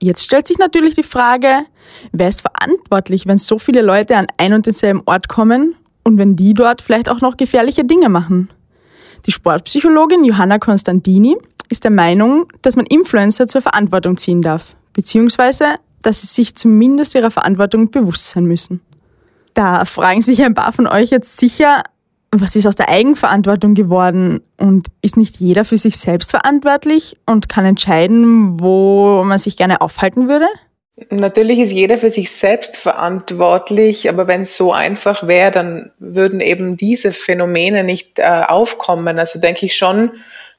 Jetzt 0.01 0.23
stellt 0.23 0.47
sich 0.47 0.57
natürlich 0.57 0.95
die 0.95 1.03
Frage, 1.03 1.65
wer 2.11 2.27
ist 2.27 2.41
verantwortlich, 2.41 3.25
wenn 3.27 3.37
so 3.37 3.57
viele 3.57 3.81
Leute 3.81 4.17
an 4.17 4.27
ein 4.37 4.53
und 4.53 4.65
denselben 4.65 5.01
Ort 5.05 5.29
kommen 5.29 5.75
und 6.03 6.17
wenn 6.17 6.35
die 6.35 6.53
dort 6.53 6.81
vielleicht 6.81 7.09
auch 7.09 7.21
noch 7.21 7.37
gefährliche 7.37 7.85
Dinge 7.85 8.09
machen? 8.09 8.49
Die 9.25 9.31
Sportpsychologin 9.31 10.23
Johanna 10.23 10.59
Constantini 10.59 11.37
ist 11.69 11.83
der 11.83 11.91
Meinung, 11.91 12.47
dass 12.61 12.75
man 12.75 12.85
Influencer 12.85 13.47
zur 13.47 13.61
Verantwortung 13.61 14.17
ziehen 14.17 14.41
darf, 14.41 14.75
beziehungsweise 14.93 15.75
dass 16.01 16.21
sie 16.21 16.27
sich 16.27 16.55
zumindest 16.55 17.15
ihrer 17.15 17.31
Verantwortung 17.31 17.89
bewusst 17.89 18.29
sein 18.29 18.45
müssen. 18.45 18.81
Da 19.55 19.85
fragen 19.85 20.21
sich 20.21 20.43
ein 20.43 20.53
paar 20.53 20.71
von 20.71 20.85
euch 20.85 21.09
jetzt 21.09 21.37
sicher, 21.37 21.81
was 22.41 22.55
ist 22.55 22.67
aus 22.67 22.75
der 22.75 22.89
Eigenverantwortung 22.89 23.73
geworden 23.73 24.41
und 24.57 24.87
ist 25.01 25.17
nicht 25.17 25.37
jeder 25.37 25.65
für 25.65 25.77
sich 25.77 25.97
selbst 25.97 26.31
verantwortlich 26.31 27.17
und 27.25 27.49
kann 27.49 27.65
entscheiden, 27.65 28.59
wo 28.59 29.23
man 29.23 29.37
sich 29.37 29.57
gerne 29.57 29.81
aufhalten 29.81 30.27
würde? 30.27 30.47
Natürlich 31.09 31.59
ist 31.59 31.71
jeder 31.71 31.97
für 31.97 32.09
sich 32.09 32.31
selbst 32.31 32.77
verantwortlich, 32.77 34.07
aber 34.07 34.27
wenn 34.27 34.43
es 34.43 34.55
so 34.55 34.71
einfach 34.71 35.27
wäre, 35.27 35.51
dann 35.51 35.91
würden 35.99 36.39
eben 36.39 36.77
diese 36.77 37.11
Phänomene 37.11 37.83
nicht 37.83 38.17
äh, 38.17 38.43
aufkommen. 38.47 39.19
Also 39.19 39.41
denke 39.41 39.65
ich 39.65 39.75
schon, 39.75 40.11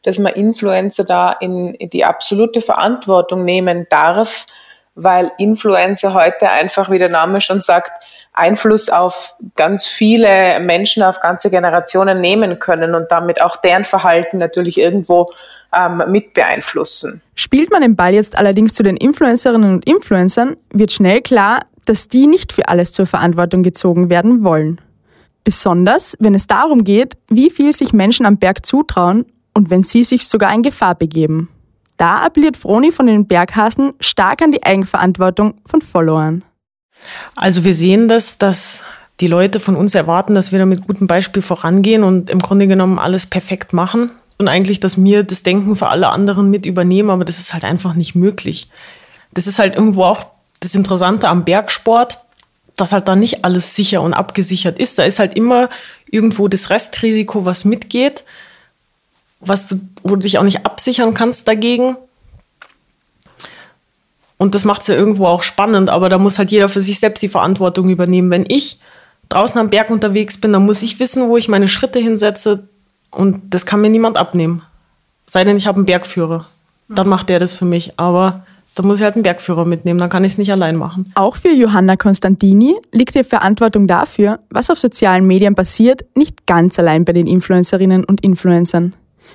dass 0.02 0.18
man 0.18 0.34
Influencer 0.34 1.04
da 1.04 1.32
in, 1.32 1.74
in 1.74 1.88
die 1.88 2.04
absolute 2.04 2.60
Verantwortung 2.60 3.44
nehmen 3.44 3.86
darf, 3.88 4.46
weil 4.94 5.32
Influencer 5.38 6.12
heute 6.12 6.50
einfach, 6.50 6.90
wie 6.90 6.98
der 6.98 7.08
Name 7.08 7.40
schon 7.40 7.62
sagt, 7.62 7.92
Einfluss 8.36 8.88
auf 8.90 9.34
ganz 9.56 9.86
viele 9.86 10.60
Menschen, 10.60 11.02
auf 11.02 11.20
ganze 11.20 11.50
Generationen 11.50 12.20
nehmen 12.20 12.58
können 12.58 12.94
und 12.94 13.10
damit 13.10 13.42
auch 13.42 13.56
deren 13.56 13.84
Verhalten 13.84 14.38
natürlich 14.38 14.78
irgendwo 14.78 15.30
ähm, 15.74 16.02
mit 16.08 16.34
beeinflussen. 16.34 17.22
Spielt 17.34 17.70
man 17.70 17.80
den 17.80 17.96
Ball 17.96 18.14
jetzt 18.14 18.38
allerdings 18.38 18.74
zu 18.74 18.82
den 18.82 18.96
Influencerinnen 18.96 19.74
und 19.74 19.86
Influencern, 19.86 20.56
wird 20.70 20.92
schnell 20.92 21.22
klar, 21.22 21.60
dass 21.86 22.08
die 22.08 22.26
nicht 22.26 22.52
für 22.52 22.68
alles 22.68 22.92
zur 22.92 23.06
Verantwortung 23.06 23.62
gezogen 23.62 24.10
werden 24.10 24.44
wollen. 24.44 24.80
Besonders, 25.44 26.16
wenn 26.18 26.34
es 26.34 26.46
darum 26.46 26.84
geht, 26.84 27.14
wie 27.30 27.50
viel 27.50 27.72
sich 27.72 27.92
Menschen 27.92 28.26
am 28.26 28.38
Berg 28.38 28.66
zutrauen 28.66 29.24
und 29.54 29.70
wenn 29.70 29.82
sie 29.82 30.02
sich 30.02 30.28
sogar 30.28 30.52
in 30.52 30.62
Gefahr 30.62 30.94
begeben. 30.94 31.48
Da 31.96 32.24
appelliert 32.24 32.56
Froni 32.56 32.92
von 32.92 33.06
den 33.06 33.26
Berghasen 33.26 33.94
stark 34.00 34.42
an 34.42 34.52
die 34.52 34.62
Eigenverantwortung 34.62 35.54
von 35.64 35.80
Followern. 35.80 36.44
Also 37.34 37.64
wir 37.64 37.74
sehen 37.74 38.08
das, 38.08 38.38
dass 38.38 38.84
die 39.20 39.28
Leute 39.28 39.60
von 39.60 39.76
uns 39.76 39.94
erwarten, 39.94 40.34
dass 40.34 40.52
wir 40.52 40.58
da 40.58 40.66
mit 40.66 40.86
gutem 40.86 41.06
Beispiel 41.06 41.42
vorangehen 41.42 42.04
und 42.04 42.28
im 42.30 42.40
Grunde 42.40 42.66
genommen 42.66 42.98
alles 42.98 43.26
perfekt 43.26 43.72
machen. 43.72 44.10
Und 44.38 44.48
eigentlich, 44.48 44.80
dass 44.80 45.02
wir 45.02 45.22
das 45.22 45.42
Denken 45.42 45.76
für 45.76 45.88
alle 45.88 46.08
anderen 46.08 46.50
mit 46.50 46.66
übernehmen, 46.66 47.10
aber 47.10 47.24
das 47.24 47.38
ist 47.38 47.54
halt 47.54 47.64
einfach 47.64 47.94
nicht 47.94 48.14
möglich. 48.14 48.68
Das 49.32 49.46
ist 49.46 49.58
halt 49.58 49.74
irgendwo 49.74 50.04
auch 50.04 50.26
das 50.60 50.74
Interessante 50.74 51.28
am 51.28 51.44
Bergsport, 51.44 52.18
dass 52.76 52.92
halt 52.92 53.08
da 53.08 53.16
nicht 53.16 53.44
alles 53.44 53.74
sicher 53.74 54.02
und 54.02 54.12
abgesichert 54.12 54.78
ist. 54.78 54.98
Da 54.98 55.04
ist 55.04 55.18
halt 55.18 55.34
immer 55.34 55.70
irgendwo 56.10 56.48
das 56.48 56.68
Restrisiko, 56.68 57.46
was 57.46 57.64
mitgeht, 57.64 58.24
was 59.40 59.68
du, 59.68 59.80
wo 60.02 60.16
du 60.16 60.22
dich 60.22 60.38
auch 60.38 60.42
nicht 60.42 60.66
absichern 60.66 61.14
kannst 61.14 61.48
dagegen. 61.48 61.96
Und 64.38 64.54
das 64.54 64.64
macht 64.64 64.82
es 64.82 64.88
ja 64.88 64.94
irgendwo 64.94 65.26
auch 65.26 65.42
spannend, 65.42 65.88
aber 65.88 66.08
da 66.08 66.18
muss 66.18 66.38
halt 66.38 66.50
jeder 66.50 66.68
für 66.68 66.82
sich 66.82 67.00
selbst 67.00 67.22
die 67.22 67.28
Verantwortung 67.28 67.88
übernehmen. 67.88 68.30
Wenn 68.30 68.44
ich 68.48 68.80
draußen 69.28 69.58
am 69.58 69.70
Berg 69.70 69.90
unterwegs 69.90 70.38
bin, 70.38 70.52
dann 70.52 70.66
muss 70.66 70.82
ich 70.82 71.00
wissen, 71.00 71.28
wo 71.28 71.36
ich 71.36 71.48
meine 71.48 71.68
Schritte 71.68 71.98
hinsetze 71.98 72.68
und 73.10 73.40
das 73.50 73.64
kann 73.64 73.80
mir 73.80 73.90
niemand 73.90 74.18
abnehmen. 74.18 74.62
Sei 75.26 75.42
denn, 75.44 75.56
ich 75.56 75.66
habe 75.66 75.76
einen 75.76 75.86
Bergführer. 75.86 76.46
Dann 76.88 77.08
macht 77.08 77.28
der 77.28 77.38
das 77.38 77.54
für 77.54 77.64
mich. 77.64 77.98
Aber 77.98 78.44
da 78.76 78.82
muss 78.82 78.98
ich 78.98 79.04
halt 79.04 79.14
einen 79.14 79.22
Bergführer 79.22 79.64
mitnehmen, 79.64 79.98
dann 79.98 80.10
kann 80.10 80.24
ich 80.24 80.32
es 80.32 80.38
nicht 80.38 80.52
allein 80.52 80.76
machen. 80.76 81.10
Auch 81.14 81.36
für 81.36 81.50
Johanna 81.50 81.96
Constantini 81.96 82.76
liegt 82.92 83.14
die 83.14 83.24
Verantwortung 83.24 83.86
dafür, 83.86 84.40
was 84.50 84.70
auf 84.70 84.78
sozialen 84.78 85.26
Medien 85.26 85.54
passiert, 85.54 86.04
nicht 86.14 86.46
ganz 86.46 86.78
allein 86.78 87.04
bei 87.06 87.14
den 87.14 87.26
Influencerinnen 87.26 88.04
und 88.04 88.20
Influencern. 88.20 88.94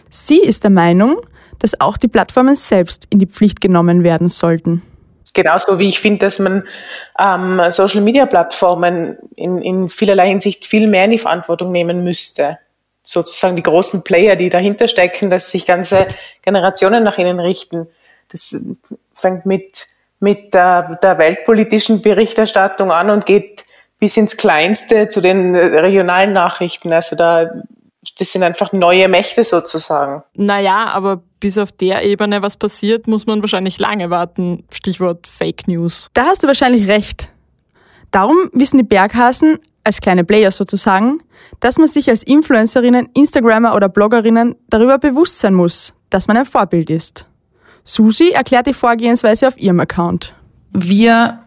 Sie 0.09 0.39
ist 0.39 0.63
der 0.63 0.71
Meinung, 0.71 1.17
dass 1.57 1.81
auch 1.81 1.97
die 1.97 2.07
Plattformen 2.07 2.55
selbst 2.55 3.07
in 3.09 3.17
die 3.17 3.25
Pflicht 3.25 3.61
genommen 3.61 4.03
werden 4.03 4.29
sollten. 4.29 4.83
Genauso 5.33 5.79
wie 5.79 5.89
ich 5.89 5.99
finde, 5.99 6.25
dass 6.25 6.39
man 6.39 6.63
ähm, 7.17 7.61
Social-Media-Plattformen 7.69 9.17
in, 9.35 9.61
in 9.61 9.89
vielerlei 9.89 10.27
Hinsicht 10.27 10.65
viel 10.65 10.87
mehr 10.87 11.05
in 11.05 11.11
die 11.11 11.17
Verantwortung 11.17 11.71
nehmen 11.71 12.03
müsste. 12.03 12.59
Sozusagen 13.03 13.55
die 13.55 13.63
großen 13.63 14.03
Player, 14.03 14.35
die 14.35 14.49
dahinter 14.49 14.87
stecken, 14.87 15.29
dass 15.29 15.51
sich 15.51 15.65
ganze 15.65 16.07
Generationen 16.41 17.03
nach 17.03 17.17
ihnen 17.17 17.39
richten. 17.39 17.87
Das 18.29 18.59
fängt 19.13 19.45
mit, 19.45 19.87
mit 20.19 20.53
der, 20.53 20.99
der 21.01 21.17
weltpolitischen 21.17 22.01
Berichterstattung 22.01 22.91
an 22.91 23.09
und 23.09 23.25
geht 23.25 23.65
bis 23.99 24.17
ins 24.17 24.35
Kleinste 24.35 25.09
zu 25.09 25.21
den 25.21 25.55
regionalen 25.55 26.33
Nachrichten. 26.33 26.91
Also 26.91 27.15
da, 27.15 27.49
das 28.17 28.31
sind 28.31 28.43
einfach 28.43 28.73
neue 28.73 29.07
Mächte 29.07 29.43
sozusagen. 29.43 30.23
Naja, 30.33 30.87
aber 30.87 31.21
bis 31.39 31.57
auf 31.57 31.71
der 31.71 32.03
Ebene 32.03 32.41
was 32.41 32.57
passiert, 32.57 33.07
muss 33.07 33.25
man 33.25 33.41
wahrscheinlich 33.41 33.77
lange 33.77 34.09
warten. 34.09 34.63
Stichwort 34.71 35.27
Fake 35.27 35.67
News. 35.67 36.07
Da 36.13 36.25
hast 36.25 36.43
du 36.43 36.47
wahrscheinlich 36.47 36.87
recht. 36.87 37.29
Darum 38.11 38.49
wissen 38.53 38.77
die 38.77 38.83
Berghasen, 38.83 39.59
als 39.83 39.99
kleine 39.99 40.23
Player 40.23 40.51
sozusagen, 40.51 41.19
dass 41.59 41.77
man 41.77 41.87
sich 41.87 42.09
als 42.09 42.23
Influencerinnen, 42.23 43.09
Instagrammer 43.13 43.75
oder 43.75 43.89
Bloggerinnen 43.89 44.55
darüber 44.69 44.97
bewusst 44.97 45.39
sein 45.39 45.53
muss, 45.53 45.93
dass 46.09 46.27
man 46.27 46.37
ein 46.37 46.45
Vorbild 46.45 46.89
ist. 46.89 47.25
Susi 47.83 48.29
erklärt 48.29 48.67
die 48.67 48.73
Vorgehensweise 48.73 49.47
auf 49.47 49.57
ihrem 49.57 49.79
Account. 49.79 50.35
Wir 50.71 51.39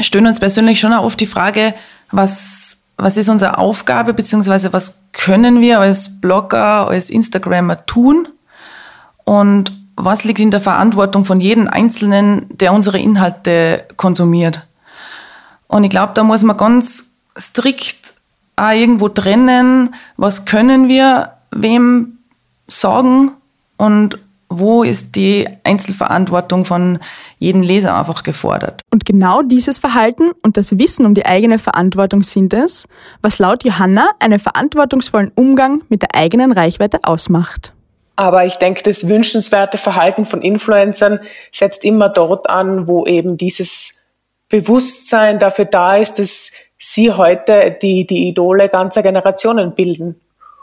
stellen 0.00 0.26
uns 0.26 0.40
persönlich 0.40 0.80
schon 0.80 0.92
auch 0.92 1.04
oft 1.04 1.20
die 1.20 1.26
Frage, 1.26 1.74
was, 2.10 2.69
was 3.02 3.16
ist 3.16 3.28
unsere 3.28 3.58
Aufgabe, 3.58 4.14
beziehungsweise 4.14 4.72
was 4.72 5.02
können 5.12 5.60
wir 5.60 5.80
als 5.80 6.20
Blogger, 6.20 6.88
als 6.88 7.10
Instagrammer 7.10 7.86
tun 7.86 8.28
und 9.24 9.72
was 9.96 10.24
liegt 10.24 10.40
in 10.40 10.50
der 10.50 10.60
Verantwortung 10.60 11.24
von 11.24 11.40
jedem 11.40 11.68
Einzelnen, 11.68 12.46
der 12.48 12.72
unsere 12.72 12.98
Inhalte 12.98 13.84
konsumiert. 13.96 14.66
Und 15.66 15.84
ich 15.84 15.90
glaube, 15.90 16.12
da 16.14 16.24
muss 16.24 16.42
man 16.42 16.56
ganz 16.56 17.12
strikt 17.38 18.14
auch 18.56 18.72
irgendwo 18.72 19.08
trennen, 19.08 19.94
was 20.16 20.44
können 20.44 20.88
wir 20.88 21.32
wem 21.50 22.18
sagen 22.66 23.32
und 23.76 24.18
wo 24.50 24.82
ist 24.82 25.14
die 25.14 25.48
Einzelverantwortung 25.62 26.64
von 26.64 26.98
jedem 27.38 27.62
Leser 27.62 27.96
einfach 27.96 28.24
gefordert. 28.24 28.82
Und 28.90 29.06
genau 29.06 29.42
dieses 29.42 29.78
Verhalten 29.78 30.32
und 30.42 30.56
das 30.56 30.76
Wissen 30.76 31.06
um 31.06 31.14
die 31.14 31.24
eigene 31.24 31.58
Verantwortung 31.58 32.24
sind 32.24 32.52
es, 32.52 32.86
was 33.22 33.38
laut 33.38 33.64
Johanna 33.64 34.10
einen 34.18 34.40
verantwortungsvollen 34.40 35.30
Umgang 35.36 35.82
mit 35.88 36.02
der 36.02 36.14
eigenen 36.14 36.50
Reichweite 36.50 36.98
ausmacht. 37.04 37.72
Aber 38.16 38.44
ich 38.44 38.56
denke, 38.56 38.82
das 38.82 39.08
wünschenswerte 39.08 39.78
Verhalten 39.78 40.26
von 40.26 40.42
Influencern 40.42 41.20
setzt 41.52 41.84
immer 41.84 42.08
dort 42.08 42.50
an, 42.50 42.88
wo 42.88 43.06
eben 43.06 43.36
dieses 43.36 44.08
Bewusstsein 44.48 45.38
dafür 45.38 45.64
da 45.64 45.96
ist, 45.96 46.18
dass 46.18 46.52
sie 46.76 47.12
heute 47.12 47.78
die, 47.80 48.04
die 48.04 48.28
Idole 48.28 48.68
ganzer 48.68 49.02
Generationen 49.02 49.74
bilden 49.74 50.20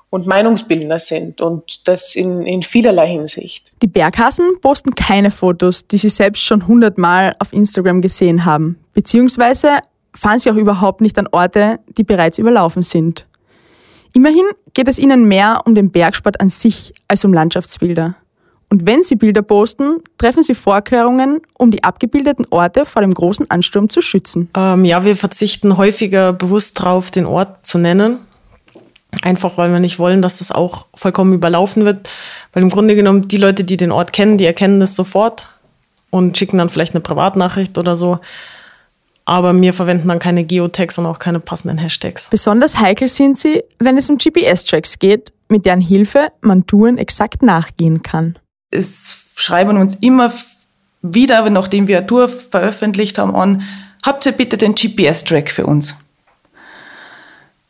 und 0.10 0.26
Meinungsbildner 0.26 1.00
sind 1.00 1.42
und 1.42 1.88
das 1.88 2.16
in, 2.16 2.46
in 2.46 2.62
vielerlei 2.62 3.08
Hinsicht. 3.08 3.74
Die 3.82 3.88
Berghasen 3.88 4.60
posten 4.62 4.96
keine 4.96 5.32
Fotos, 5.32 5.88
die 5.88 5.98
sie 5.98 6.10
selbst 6.10 6.44
schon 6.44 6.68
hundertmal 6.68 7.36
auf 7.40 7.54
Instagram 7.54 8.02
gesehen 8.02 8.46
haben, 8.46 8.78
beziehungsweise 8.94 9.80
fahren 10.16 10.40
sie 10.40 10.50
auch 10.50 10.56
überhaupt 10.56 11.02
nicht 11.02 11.18
an 11.20 11.28
Orte, 11.32 11.80
die 11.98 12.04
bereits 12.04 12.38
überlaufen 12.38 12.84
sind. 12.84 13.28
Immerhin 14.14 14.46
geht 14.74 14.88
es 14.88 14.98
ihnen 14.98 15.26
mehr 15.26 15.62
um 15.66 15.76
den 15.76 15.92
Bergsport 15.92 16.40
an 16.40 16.50
sich 16.50 16.94
als 17.08 17.24
um 17.26 17.34
Landschaftsbilder. 17.34 18.16
Und 18.70 18.86
wenn 18.86 19.02
sie 19.02 19.16
Bilder 19.16 19.42
posten, 19.42 20.02
treffen 20.18 20.44
sie 20.44 20.54
Vorkehrungen, 20.54 21.42
um 21.58 21.72
die 21.72 21.84
abgebildeten 21.84 22.46
Orte 22.50 22.86
vor 22.86 23.02
dem 23.02 23.14
großen 23.14 23.50
Ansturm 23.50 23.90
zu 23.90 24.02
schützen. 24.02 24.50
Ähm, 24.56 24.84
ja, 24.84 25.06
wir 25.06 25.16
verzichten 25.16 25.78
häufiger 25.78 26.34
bewusst 26.34 26.80
darauf, 26.80 27.12
den 27.12 27.26
Ort 27.26 27.66
zu 27.66 27.78
nennen, 27.78 28.20
Einfach 29.22 29.58
weil 29.58 29.72
wir 29.72 29.80
nicht 29.80 30.00
wollen, 30.00 30.22
dass 30.22 30.40
das 30.40 30.52
auch 30.52 30.86
vollkommen 30.94 31.34
überlaufen 31.34 31.86
wird. 31.86 32.10
Weil 32.54 32.64
im 32.64 32.70
Grunde 32.70 32.96
genommen 32.96 33.28
die 33.28 33.38
Leute, 33.38 33.64
die 33.64 33.78
den 33.78 33.92
Ort 33.92 34.14
kennen, 34.14 34.38
die 34.38 34.46
erkennen 34.46 34.80
das 34.80 34.96
sofort 34.96 35.48
und 36.10 36.38
schicken 36.38 36.58
dann 36.58 36.70
vielleicht 36.70 36.94
eine 36.94 37.02
Privatnachricht 37.02 37.78
oder 37.78 37.96
so. 37.96 38.20
Aber 39.26 39.60
wir 39.60 39.74
verwenden 39.74 40.08
dann 40.08 40.20
keine 40.20 40.46
Geotags 40.46 40.98
und 40.98 41.06
auch 41.06 41.20
keine 41.20 41.40
passenden 41.40 41.78
Hashtags. 41.78 42.30
Besonders 42.30 42.80
heikel 42.80 43.10
sind 43.10 43.38
sie, 43.38 43.64
wenn 43.80 43.98
es 43.98 44.10
um 44.10 44.18
GPS-Tracks 44.18 45.00
geht, 45.00 45.34
mit 45.50 45.66
deren 45.66 45.82
Hilfe 45.82 46.30
man 46.42 46.66
Touren 46.66 46.98
exakt 46.98 47.42
nachgehen 47.42 48.02
kann. 48.04 48.38
Es 48.72 49.34
schreiben 49.36 49.78
uns 49.78 49.96
immer 49.96 50.32
wieder, 51.02 51.50
nachdem 51.50 51.88
wir 51.88 51.98
eine 51.98 52.08
Tour 52.08 52.30
veröffentlicht 52.30 53.18
haben, 53.18 53.36
an, 53.36 53.64
habt 54.06 54.26
ihr 54.26 54.32
bitte 54.32 54.58
den 54.58 54.76
GPS-Track 54.76 55.52
für 55.52 55.66
uns? 55.66 55.96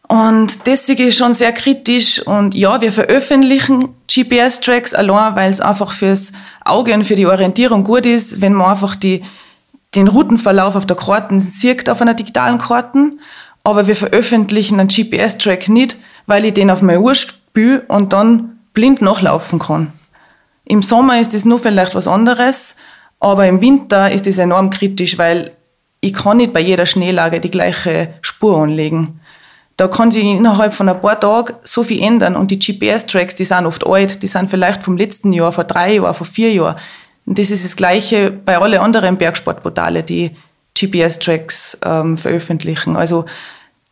Und 0.08 0.65
deswegen 0.67 1.08
ist 1.08 1.17
schon 1.17 1.34
sehr 1.34 1.52
kritisch. 1.52 2.26
Und 2.26 2.56
ja, 2.56 2.80
wir 2.80 2.93
veröffentlichen 2.93 3.89
GPS-Tracks 4.08 4.93
allein, 4.93 5.36
weil 5.36 5.52
es 5.52 5.60
einfach 5.60 5.93
fürs 5.93 6.32
Auge 6.63 6.93
und 6.93 7.06
für 7.06 7.15
die 7.15 7.26
Orientierung 7.26 7.84
gut 7.84 8.06
ist, 8.06 8.41
wenn 8.41 8.54
man 8.54 8.72
einfach 8.72 8.96
die, 8.96 9.24
den 9.96 10.08
Routenverlauf 10.08 10.76
auf 10.76 10.86
der 10.86 10.96
Karte 10.96 11.39
sieht, 11.41 11.89
auf 11.89 12.02
einer 12.02 12.13
digitalen 12.13 12.58
Karte. 12.58 13.12
Aber 13.65 13.88
wir 13.88 13.98
veröffentlichen 13.98 14.80
einen 14.80 14.88
GPS-Track 14.88 15.67
nicht, 15.67 15.98
weil 16.26 16.46
ich 16.46 16.54
den 16.54 16.72
auf 16.72 16.82
meine 16.82 17.02
Uhr 17.02 17.15
spüle 17.15 17.82
und 17.89 18.13
dann 18.13 18.60
blind 18.74 19.02
nachlaufen 19.02 19.60
kann. 19.60 19.91
Im 20.63 20.82
Sommer 20.82 21.20
ist 21.20 21.34
das 21.34 21.46
nur 21.46 21.60
vielleicht 21.60 21.96
was 21.96 22.08
anderes, 22.08 22.76
aber 23.20 23.48
im 23.48 23.62
Winter 23.62 24.12
ist 24.12 24.26
das 24.26 24.38
enorm 24.38 24.70
kritisch, 24.70 25.17
weil 25.17 25.52
ich 26.00 26.13
kann 26.13 26.38
nicht 26.38 26.54
bei 26.54 26.60
jeder 26.60 26.86
Schneelage 26.86 27.39
die 27.39 27.52
gleiche 27.52 28.13
Spur 28.22 28.58
anlegen. 28.62 29.20
Da 29.77 29.87
kann 29.87 30.09
sich 30.09 30.23
innerhalb 30.25 30.73
von 30.73 30.89
ein 30.89 30.99
paar 30.99 31.19
Tagen 31.19 31.53
so 31.63 31.83
viel 31.83 32.01
ändern 32.01 32.35
und 32.35 32.49
die 32.49 32.57
GPS-Tracks, 32.57 33.35
die 33.35 33.45
sind 33.45 33.67
oft 33.67 33.85
alt, 33.85 34.23
die 34.23 34.27
sind 34.27 34.49
vielleicht 34.49 34.83
vom 34.83 34.97
letzten 34.97 35.31
Jahr, 35.33 35.51
vor 35.51 35.65
drei 35.65 35.95
Jahren, 35.95 36.15
vor 36.15 36.25
vier 36.25 36.51
Jahren. 36.51 36.77
Und 37.27 37.37
das 37.37 37.51
ist 37.51 37.63
das 37.63 37.75
Gleiche 37.75 38.31
bei 38.31 38.57
allen 38.57 38.79
anderen 38.79 39.17
Bergsportportale, 39.17 40.01
die 40.01 40.31
GPS-Tracks 40.75 41.77
ähm, 41.83 42.17
veröffentlichen. 42.17 42.95
Also, 42.95 43.25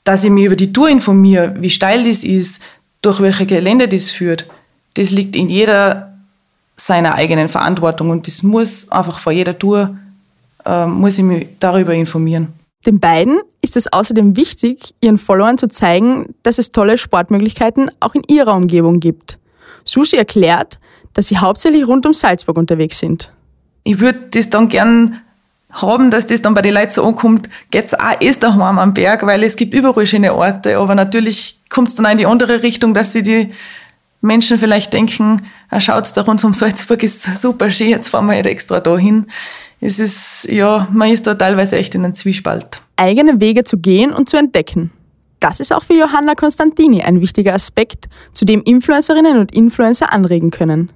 dass 0.04 0.24
ich 0.24 0.32
mich 0.32 0.46
über 0.46 0.56
die 0.56 0.74
Tour 0.74 0.90
informiere, 0.90 1.54
wie 1.60 1.70
steil 1.70 2.04
das 2.04 2.24
ist, 2.24 2.62
durch 3.02 3.22
welche 3.22 3.46
Gelände 3.46 3.88
das 3.88 4.12
führt, 4.12 4.48
das 4.96 5.12
liegt 5.12 5.36
in 5.36 5.50
jeder 5.50 6.14
seiner 6.78 7.14
eigenen 7.16 7.50
Verantwortung 7.50 8.10
und 8.10 8.26
das 8.26 8.42
muss 8.42 8.92
einfach 8.92 9.20
vor 9.20 9.32
jeder 9.32 9.58
Tour, 9.58 9.96
äh, 10.66 10.88
muss 10.88 11.18
ich 11.18 11.24
mich 11.24 11.48
darüber 11.60 11.94
informieren. 11.94 12.54
Den 12.86 13.00
beiden 13.00 13.40
ist 13.62 13.78
es 13.78 13.92
außerdem 13.92 14.36
wichtig, 14.36 14.94
ihren 15.02 15.18
Followern 15.18 15.58
zu 15.58 15.68
zeigen, 15.68 16.36
dass 16.44 16.60
es 16.60 16.72
tolle 16.72 16.98
Sportmöglichkeiten 16.98 17.90
auch 18.00 18.14
in 18.14 18.22
ihrer 18.28 18.54
Umgebung 18.54 19.00
gibt. 19.00 19.40
Susi 19.86 20.18
erklärt, 20.18 20.80
dass 21.14 21.28
sie 21.28 21.38
hauptsächlich 21.38 21.88
rund 21.88 22.06
um 22.06 22.14
Salzburg 22.14 22.58
unterwegs 22.58 23.00
sind. 23.00 23.32
Ich 23.84 24.00
würde 24.00 24.20
das 24.32 24.50
dann 24.50 24.70
gern 24.70 25.22
haben, 25.72 26.12
dass 26.12 26.28
das 26.28 26.42
dann 26.42 26.54
bei 26.54 26.62
den 26.62 26.74
Leuten 26.74 26.92
so 26.92 27.04
ankommt, 27.06 27.50
geht's 27.72 27.94
auch 27.94 28.20
erst 28.20 28.44
daheim 28.44 28.80
am 28.80 28.94
Berg, 28.94 29.26
weil 29.26 29.44
es 29.44 29.56
gibt 29.56 29.74
überall 29.74 30.08
schöne 30.08 30.34
Orte, 30.34 30.78
aber 30.78 30.96
natürlich 30.96 31.60
kommt 31.70 31.90
es 31.90 31.96
dann 31.96 32.06
auch 32.06 32.12
in 32.12 32.18
die 32.18 32.26
andere 32.26 32.64
Richtung, 32.64 32.94
dass 32.94 33.12
sie 33.12 33.24
die 33.24 33.52
Menschen 34.22 34.58
vielleicht 34.58 34.94
denken, 34.94 35.42
ah, 35.70 35.80
schaut's 35.80 36.14
da 36.14 36.22
rund 36.22 36.44
um 36.44 36.54
Salzburg 36.54 37.04
ist 37.04 37.42
super 37.42 37.70
schön, 37.72 37.90
jetzt 37.90 38.08
fahren 38.08 38.28
wir 38.28 38.36
halt 38.36 38.46
extra 38.46 38.80
da 38.80 38.98
hin. 38.98 39.28
Es 39.86 40.00
ist, 40.00 40.48
ja, 40.50 40.88
man 40.92 41.12
ist 41.12 41.28
da 41.28 41.36
teilweise 41.36 41.76
echt 41.78 41.94
in 41.94 42.04
einem 42.04 42.16
Zwiespalt. 42.16 42.82
Eigene 42.96 43.40
Wege 43.40 43.66
zu 43.66 43.78
gehen 43.78 44.12
und 44.12 44.28
zu 44.28 44.36
entdecken. 44.36 44.90
Das 45.40 45.60
ist 45.60 45.72
auch 45.72 45.84
für 45.84 45.94
Johanna 45.94 46.34
Constantini 46.34 47.04
ein 47.04 47.22
wichtiger 47.22 47.54
Aspekt, 47.54 48.08
zu 48.34 48.46
dem 48.46 48.64
Influencerinnen 48.64 49.38
und 49.38 49.54
Influencer 49.54 50.12
anregen 50.12 50.50
können. 50.50 50.92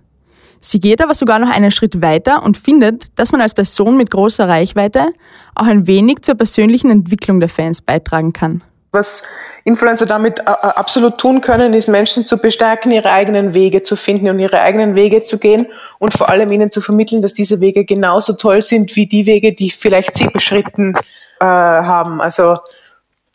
Sie 0.60 0.80
geht 0.80 1.04
aber 1.04 1.14
sogar 1.14 1.38
noch 1.38 1.52
einen 1.52 1.70
Schritt 1.70 2.02
weiter 2.02 2.42
und 2.42 2.58
findet, 2.58 3.20
dass 3.20 3.32
man 3.32 3.42
als 3.42 3.54
Person 3.54 3.96
mit 3.96 4.10
großer 4.10 4.50
Reichweite 4.50 5.14
auch 5.54 5.68
ein 5.68 5.86
wenig 5.86 6.24
zur 6.24 6.34
persönlichen 6.34 6.90
Entwicklung 6.90 7.40
der 7.40 7.50
Fans 7.50 7.84
beitragen 7.84 8.34
kann. 8.34 8.64
Was 8.92 9.24
Influencer 9.66 10.06
damit 10.06 10.40
äh, 10.40 10.44
äh, 10.44 10.46
absolut 10.46 11.20
tun 11.20 11.42
können, 11.42 11.74
ist 11.74 11.88
Menschen 11.88 12.26
zu 12.26 12.40
bestärken, 12.40 12.92
ihre 12.92 13.12
eigenen 13.12 13.54
Wege 13.54 13.84
zu 13.84 13.96
finden 13.96 14.30
und 14.30 14.40
ihre 14.40 14.62
eigenen 14.62 14.96
Wege 14.96 15.22
zu 15.22 15.38
gehen 15.38 15.68
und 16.00 16.14
vor 16.14 16.30
allem 16.30 16.52
ihnen 16.52 16.72
zu 16.72 16.82
vermitteln, 16.82 17.22
dass 17.22 17.34
diese 17.34 17.62
Wege 17.62 17.86
genauso 17.86 18.34
toll 18.34 18.62
sind 18.62 18.96
wie 18.96 19.06
die 19.06 19.26
Wege, 19.26 19.54
die 19.54 19.70
vielleicht 19.70 20.16
sie 20.16 20.28
beschritten 20.28 20.96
äh, 21.40 21.46
haben. 21.46 22.20
Also 22.20 22.58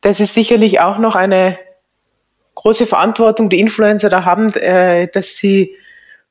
das 0.02 0.20
ist 0.20 0.34
sicherlich 0.34 0.80
auch 0.80 0.98
noch 0.98 1.14
eine 1.14 1.58
große 2.56 2.86
Verantwortung, 2.86 3.48
die 3.48 3.60
Influencer 3.60 4.08
da 4.08 4.24
haben, 4.24 4.52
äh, 4.54 5.06
dass 5.08 5.36
sie 5.36 5.76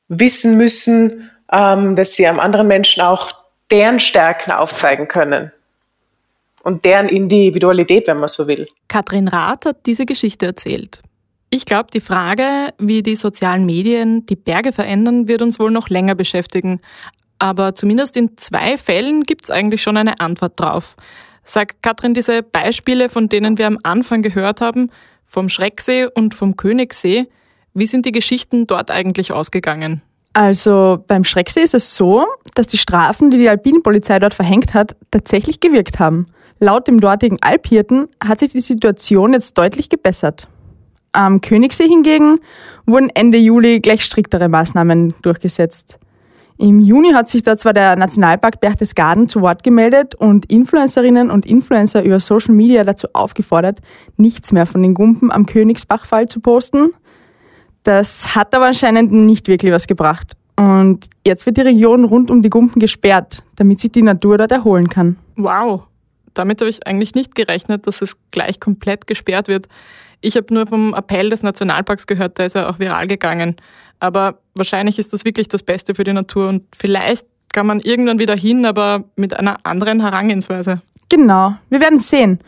wissen 0.10 0.58
müssen, 0.58 1.32
ähm, 1.52 1.96
dass 1.96 2.16
sie 2.16 2.28
einem 2.28 2.42
anderen 2.42 2.68
Menschen 2.68 3.04
auch 3.04 3.32
deren 3.72 4.00
Stärken 4.00 4.52
aufzeigen 4.52 5.08
können 5.08 5.52
und 6.64 6.84
deren 6.86 7.08
Individualität, 7.08 8.08
wenn 8.08 8.18
man 8.18 8.28
so 8.28 8.48
will. 8.48 8.68
Katrin 8.88 9.28
Rath 9.28 9.66
hat 9.66 9.86
diese 9.86 10.06
Geschichte 10.06 10.48
erzählt. 10.48 11.02
Ich 11.50 11.66
glaube, 11.66 11.90
die 11.94 12.00
Frage, 12.00 12.74
wie 12.80 13.04
die 13.04 13.16
sozialen 13.16 13.66
Medien 13.66 14.26
die 14.26 14.36
Berge 14.36 14.72
verändern, 14.72 15.28
wird 15.28 15.44
uns 15.44 15.60
wohl 15.60 15.70
noch 15.70 15.90
länger 15.90 16.16
beschäftigen. 16.16 16.82
Aber 17.38 17.76
zumindest 17.76 18.18
in 18.18 18.38
zwei 18.38 18.78
Fällen 18.78 19.24
gibt 19.24 19.44
es 19.44 19.52
eigentlich 19.52 19.84
schon 19.84 19.98
eine 19.98 20.20
Antwort 20.20 20.60
drauf. 20.60 20.96
Sagt 21.44 21.84
Katrin, 21.84 22.14
diese 22.14 22.42
Beispiele, 22.42 23.10
von 23.10 23.30
denen 23.30 23.58
wir 23.58 23.68
am 23.68 23.78
Anfang 23.84 24.22
gehört 24.22 24.62
haben, 24.62 24.90
vom 25.26 25.50
Schrecksee 25.50 26.08
und 26.08 26.34
vom 26.34 26.56
Königssee, 26.56 27.28
wie 27.74 27.88
sind 27.88 28.06
die 28.06 28.12
Geschichten 28.12 28.66
dort 28.66 28.90
eigentlich 28.90 29.32
ausgegangen? 29.32 30.02
Also 30.34 31.04
beim 31.06 31.24
Schrecksee 31.24 31.62
ist 31.62 31.76
es 31.76 31.96
so, 31.96 32.26
dass 32.56 32.68
die 32.68 32.78
Strafen, 32.78 33.30
die 33.30 33.38
die 33.38 33.50
Alpinpolizei 33.50 34.18
dort 34.18 34.34
verhängt 34.34 34.74
hat, 34.74 34.96
tatsächlich 35.12 35.60
gewirkt 35.60 36.00
haben. 36.00 36.28
Laut 36.64 36.88
dem 36.88 37.02
dortigen 37.02 37.40
Alphirten 37.42 38.08
hat 38.24 38.40
sich 38.40 38.54
die 38.54 38.62
Situation 38.62 39.34
jetzt 39.34 39.58
deutlich 39.58 39.90
gebessert. 39.90 40.48
Am 41.12 41.42
Königssee 41.42 41.90
hingegen 41.90 42.40
wurden 42.86 43.10
Ende 43.10 43.38
Juli 43.38 43.82
gleich 43.82 44.06
striktere 44.06 44.48
Maßnahmen 44.48 45.14
durchgesetzt. 45.24 46.00
Im 46.58 46.80
Juni 46.80 47.12
hat 47.12 47.28
sich 47.28 47.44
da 47.44 47.58
zwar 47.58 47.74
der 47.74 47.98
Nationalpark 47.98 48.62
Berchtesgaden 48.62 49.28
zu 49.28 49.42
Wort 49.42 49.62
gemeldet 49.64 50.16
und 50.16 50.50
Influencerinnen 50.50 51.32
und 51.32 51.46
Influencer 51.46 52.02
über 52.02 52.22
Social 52.22 52.56
Media 52.56 52.86
dazu 52.86 53.10
aufgefordert, 53.12 53.80
nichts 54.16 54.54
mehr 54.54 54.66
von 54.66 54.82
den 54.84 54.94
Gumpen 54.94 55.34
am 55.34 55.46
Königsbachfall 55.46 56.30
zu 56.30 56.40
posten. 56.40 56.92
Das 57.84 58.38
hat 58.38 58.56
aber 58.56 58.68
anscheinend 58.68 59.12
nicht 59.12 59.50
wirklich 59.50 59.74
was 59.74 59.86
gebracht. 59.86 60.38
Und 60.56 61.08
jetzt 61.28 61.46
wird 61.46 61.58
die 61.58 61.62
Region 61.62 62.06
rund 62.06 62.32
um 62.32 62.42
die 62.42 62.50
Gumpen 62.50 62.80
gesperrt, 62.80 63.44
damit 63.58 63.82
sich 63.82 63.92
die 63.92 64.02
Natur 64.02 64.38
dort 64.38 64.54
erholen 64.54 64.88
kann. 64.88 65.18
Wow, 65.36 65.88
damit 66.34 66.62
habe 66.62 66.70
ich 66.70 66.86
eigentlich 66.88 67.16
nicht 67.16 67.36
gerechnet, 67.36 67.88
dass 67.88 68.02
es 68.02 68.18
gleich 68.32 68.60
komplett 68.60 69.08
gesperrt 69.08 69.48
wird. 69.48 69.68
Ich 70.22 70.36
habe 70.36 70.54
nur 70.54 70.68
vom 70.68 70.94
Appell 70.94 71.30
des 71.30 71.44
Nationalparks 71.44 72.08
gehört, 72.08 72.40
da 72.40 72.46
ist 72.46 72.56
er 72.56 72.70
auch 72.70 72.80
viral 72.80 73.08
gegangen. 73.08 73.58
Aber 74.00 74.40
wahrscheinlich 74.56 75.00
ist 75.00 75.14
das 75.14 75.26
wirklich 75.26 75.48
das 75.48 75.64
Beste 75.64 75.96
für 75.96 76.04
die 76.04 76.14
Natur 76.14 76.50
und 76.50 76.64
vielleicht 76.76 77.26
kann 77.54 77.68
man 77.68 77.80
irgendwann 77.80 78.20
wieder 78.20 78.36
hin, 78.36 78.66
aber 78.66 79.04
mit 79.16 79.38
einer 79.38 79.58
anderen 79.64 80.02
Herangehensweise. 80.02 80.82
Genau, 81.10 81.56
wir 81.70 81.80
werden 81.80 82.00
sehen. 82.00 82.40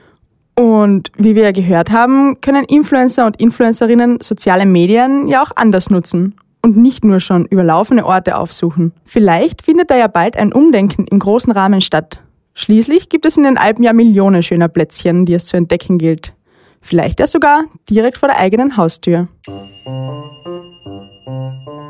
Und 0.58 1.12
wie 1.18 1.36
wir 1.36 1.52
gehört 1.52 1.92
haben, 1.92 2.40
können 2.42 2.64
Influencer 2.66 3.26
und 3.26 3.40
Influencerinnen 3.40 4.22
soziale 4.22 4.66
Medien 4.66 5.28
ja 5.28 5.44
auch 5.44 5.52
anders 5.56 5.90
nutzen 5.90 6.36
und 6.62 6.78
nicht 6.78 7.04
nur 7.04 7.20
schon 7.20 7.46
überlaufene 7.46 8.06
Orte 8.06 8.38
aufsuchen. 8.38 8.94
Vielleicht 9.04 9.64
findet 9.64 9.92
da 9.92 9.98
ja 9.98 10.08
bald 10.08 10.36
ein 10.38 10.52
Umdenken 10.52 11.06
im 11.08 11.20
großen 11.20 11.52
Rahmen 11.52 11.82
statt. 11.82 12.24
Schließlich 12.58 13.10
gibt 13.10 13.26
es 13.26 13.36
in 13.36 13.44
den 13.44 13.58
Alpen 13.58 13.84
ja 13.84 13.92
Millionen 13.92 14.42
schöner 14.42 14.70
Plätzchen, 14.70 15.26
die 15.26 15.34
es 15.34 15.48
zu 15.48 15.58
entdecken 15.58 15.98
gilt. 15.98 16.32
Vielleicht 16.80 17.20
ja 17.20 17.28
sogar 17.28 17.66
direkt 17.90 18.18
vor 18.18 18.30
der 18.30 18.40
eigenen 18.40 18.78
Haustür. 18.78 19.28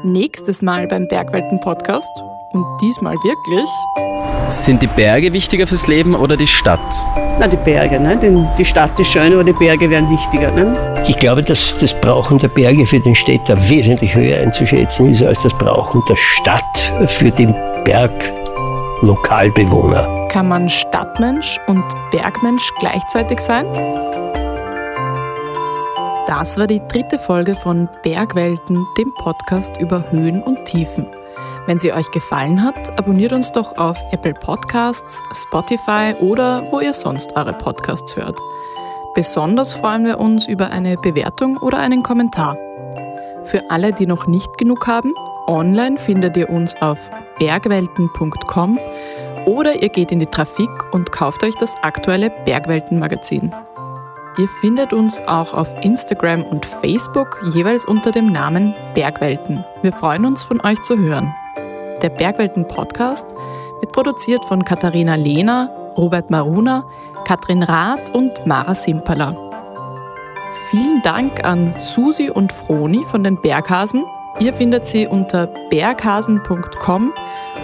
Nächstes 0.03 0.63
Mal 0.63 0.87
beim 0.87 1.07
Bergwelten-Podcast 1.07 2.09
und 2.53 2.65
diesmal 2.81 3.13
wirklich. 3.13 3.69
Sind 4.49 4.81
die 4.81 4.87
Berge 4.87 5.31
wichtiger 5.33 5.67
fürs 5.67 5.85
Leben 5.87 6.15
oder 6.15 6.35
die 6.35 6.47
Stadt? 6.47 6.95
Na, 7.39 7.47
die 7.47 7.57
Berge. 7.57 7.99
Ne? 7.99 8.17
Denn 8.17 8.47
die 8.57 8.65
Stadt 8.65 8.99
ist 8.99 9.11
schön, 9.11 9.33
aber 9.33 9.43
die 9.43 9.53
Berge 9.53 9.87
wären 9.87 10.09
wichtiger. 10.09 10.49
Ne? 10.51 11.05
Ich 11.07 11.19
glaube, 11.19 11.43
dass 11.43 11.77
das 11.77 11.93
Brauchen 12.01 12.39
der 12.39 12.47
Berge 12.47 12.87
für 12.87 12.99
den 12.99 13.13
Städter 13.13 13.55
wesentlich 13.69 14.15
höher 14.15 14.39
einzuschätzen 14.39 15.11
ist 15.11 15.21
als 15.21 15.43
das 15.43 15.55
Brauchen 15.55 16.01
der 16.09 16.15
Stadt 16.15 16.91
für 17.07 17.29
den 17.29 17.53
Berglokalbewohner. 17.83 20.24
Kann 20.35 20.49
man 20.49 20.67
Stadtmensch 20.67 21.61
und 21.65 21.85
Bergmensch 22.11 22.69
gleichzeitig 22.81 23.39
sein? 23.39 23.65
Das 26.27 26.57
war 26.57 26.67
die 26.67 26.81
dritte 26.91 27.17
Folge 27.19 27.55
von 27.55 27.87
Bergwelten, 28.03 28.85
dem 28.97 29.13
Podcast 29.13 29.79
über 29.79 30.11
Höhen 30.11 30.43
und 30.43 30.65
Tiefen. 30.65 31.07
Wenn 31.67 31.79
sie 31.79 31.93
euch 31.93 32.11
gefallen 32.11 32.61
hat, 32.61 32.99
abonniert 32.99 33.31
uns 33.31 33.53
doch 33.53 33.77
auf 33.77 33.97
Apple 34.11 34.33
Podcasts, 34.33 35.23
Spotify 35.31 36.13
oder 36.19 36.63
wo 36.69 36.81
ihr 36.81 36.91
sonst 36.91 37.37
eure 37.37 37.53
Podcasts 37.53 38.17
hört. 38.17 38.37
Besonders 39.13 39.71
freuen 39.71 40.03
wir 40.03 40.19
uns 40.19 40.47
über 40.47 40.69
eine 40.69 40.97
Bewertung 40.97 41.55
oder 41.55 41.77
einen 41.77 42.03
Kommentar. 42.03 42.57
Für 43.45 43.61
alle, 43.69 43.93
die 43.93 44.05
noch 44.05 44.27
nicht 44.27 44.57
genug 44.57 44.85
haben, 44.85 45.13
online 45.47 45.97
findet 45.97 46.35
ihr 46.35 46.49
uns 46.49 46.75
auf 46.81 47.09
bergwelten.com 47.39 48.77
oder 49.45 49.81
ihr 49.81 49.89
geht 49.89 50.11
in 50.11 50.19
die 50.19 50.25
Trafik 50.25 50.69
und 50.91 51.11
kauft 51.11 51.43
euch 51.43 51.55
das 51.55 51.75
aktuelle 51.81 52.29
Bergwelten-Magazin. 52.45 53.53
Ihr 54.37 54.47
findet 54.59 54.91
uns 54.91 55.21
auch 55.27 55.53
auf 55.53 55.69
Instagram 55.81 56.43
und 56.43 56.65
Facebook 56.65 57.41
jeweils 57.53 57.85
unter 57.85 58.11
dem 58.11 58.31
Namen 58.31 58.73
Bergwelten. 58.93 59.63
Wir 59.81 59.93
freuen 59.93 60.25
uns, 60.25 60.43
von 60.43 60.59
euch 60.61 60.81
zu 60.81 60.97
hören. 60.97 61.33
Der 62.01 62.09
Bergwelten-Podcast 62.09 63.33
wird 63.79 63.93
produziert 63.93 64.43
von 64.43 64.65
Katharina 64.65 65.15
Lehner, 65.15 65.69
Robert 65.97 66.29
Maruna, 66.29 66.83
Katrin 67.25 67.63
Rath 67.63 68.13
und 68.13 68.45
Mara 68.45 68.75
Simpala. 68.75 69.35
Vielen 70.69 71.01
Dank 71.03 71.45
an 71.45 71.73
Susi 71.79 72.29
und 72.29 72.51
Froni 72.51 73.03
von 73.05 73.23
den 73.23 73.41
Berghasen. 73.41 74.03
Ihr 74.39 74.53
findet 74.53 74.85
sie 74.85 75.07
unter 75.07 75.47
berghasen.com 75.69 77.13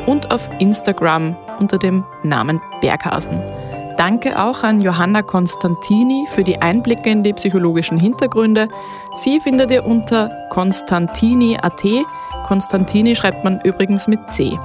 und 0.05 0.31
auf 0.31 0.49
Instagram 0.59 1.35
unter 1.59 1.77
dem 1.77 2.05
Namen 2.23 2.61
Berghasen. 2.79 3.41
Danke 3.97 4.39
auch 4.41 4.63
an 4.63 4.81
Johanna 4.81 5.21
Constantini 5.21 6.25
für 6.29 6.43
die 6.43 6.61
Einblicke 6.61 7.09
in 7.09 7.23
die 7.23 7.33
psychologischen 7.33 7.99
Hintergründe. 7.99 8.69
Sie 9.13 9.39
findet 9.39 9.69
ihr 9.69 9.85
unter 9.85 10.31
constantini.at. 10.49 11.83
Constantini 12.45 13.15
schreibt 13.15 13.43
man 13.43 13.59
übrigens 13.61 14.07
mit 14.07 14.31
C. 14.31 14.57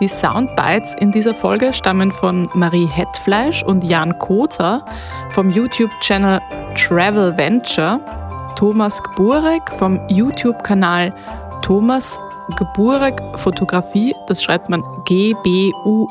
Die 0.00 0.08
Soundbites 0.08 0.94
in 0.94 1.12
dieser 1.12 1.34
Folge 1.34 1.72
stammen 1.72 2.10
von 2.10 2.48
Marie 2.54 2.86
Hetfleisch 2.86 3.62
und 3.62 3.84
Jan 3.84 4.18
Kozer 4.18 4.84
vom 5.30 5.50
YouTube-Channel 5.50 6.40
Travel 6.74 7.36
Venture, 7.36 8.00
Thomas 8.60 9.02
Gburek 9.02 9.72
vom 9.78 9.98
YouTube-Kanal 10.08 11.14
Thomas 11.62 12.20
Geburek 12.58 13.18
Fotografie, 13.36 14.14
das 14.26 14.42
schreibt 14.42 14.68
man 14.68 14.84
G-B-U-R-E-K. 15.06 16.10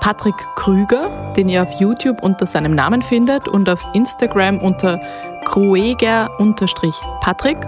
Patrick 0.00 0.36
Krüger, 0.54 1.32
den 1.36 1.48
ihr 1.48 1.64
auf 1.64 1.80
YouTube 1.80 2.22
unter 2.22 2.46
seinem 2.46 2.76
Namen 2.76 3.02
findet 3.02 3.48
und 3.48 3.68
auf 3.68 3.84
Instagram 3.92 4.60
unter 4.60 5.00
Krueger-Patrick 5.46 7.58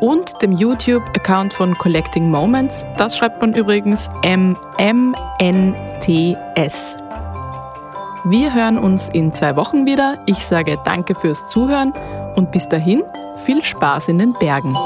und 0.00 0.42
dem 0.42 0.50
YouTube-Account 0.50 1.54
von 1.54 1.78
Collecting 1.78 2.28
Moments, 2.28 2.84
das 2.96 3.16
schreibt 3.16 3.40
man 3.40 3.54
übrigens 3.54 4.10
M-M-N-T-S. 4.24 4.56
Wir 8.24 8.54
hören 8.54 8.78
uns 8.78 9.08
in 9.08 9.32
zwei 9.32 9.56
Wochen 9.56 9.84
wieder. 9.84 10.22
Ich 10.26 10.46
sage 10.46 10.78
danke 10.84 11.16
fürs 11.16 11.48
Zuhören 11.48 11.92
und 12.36 12.52
bis 12.52 12.68
dahin 12.68 13.02
viel 13.44 13.64
Spaß 13.64 14.08
in 14.08 14.18
den 14.18 14.32
Bergen. 14.34 14.76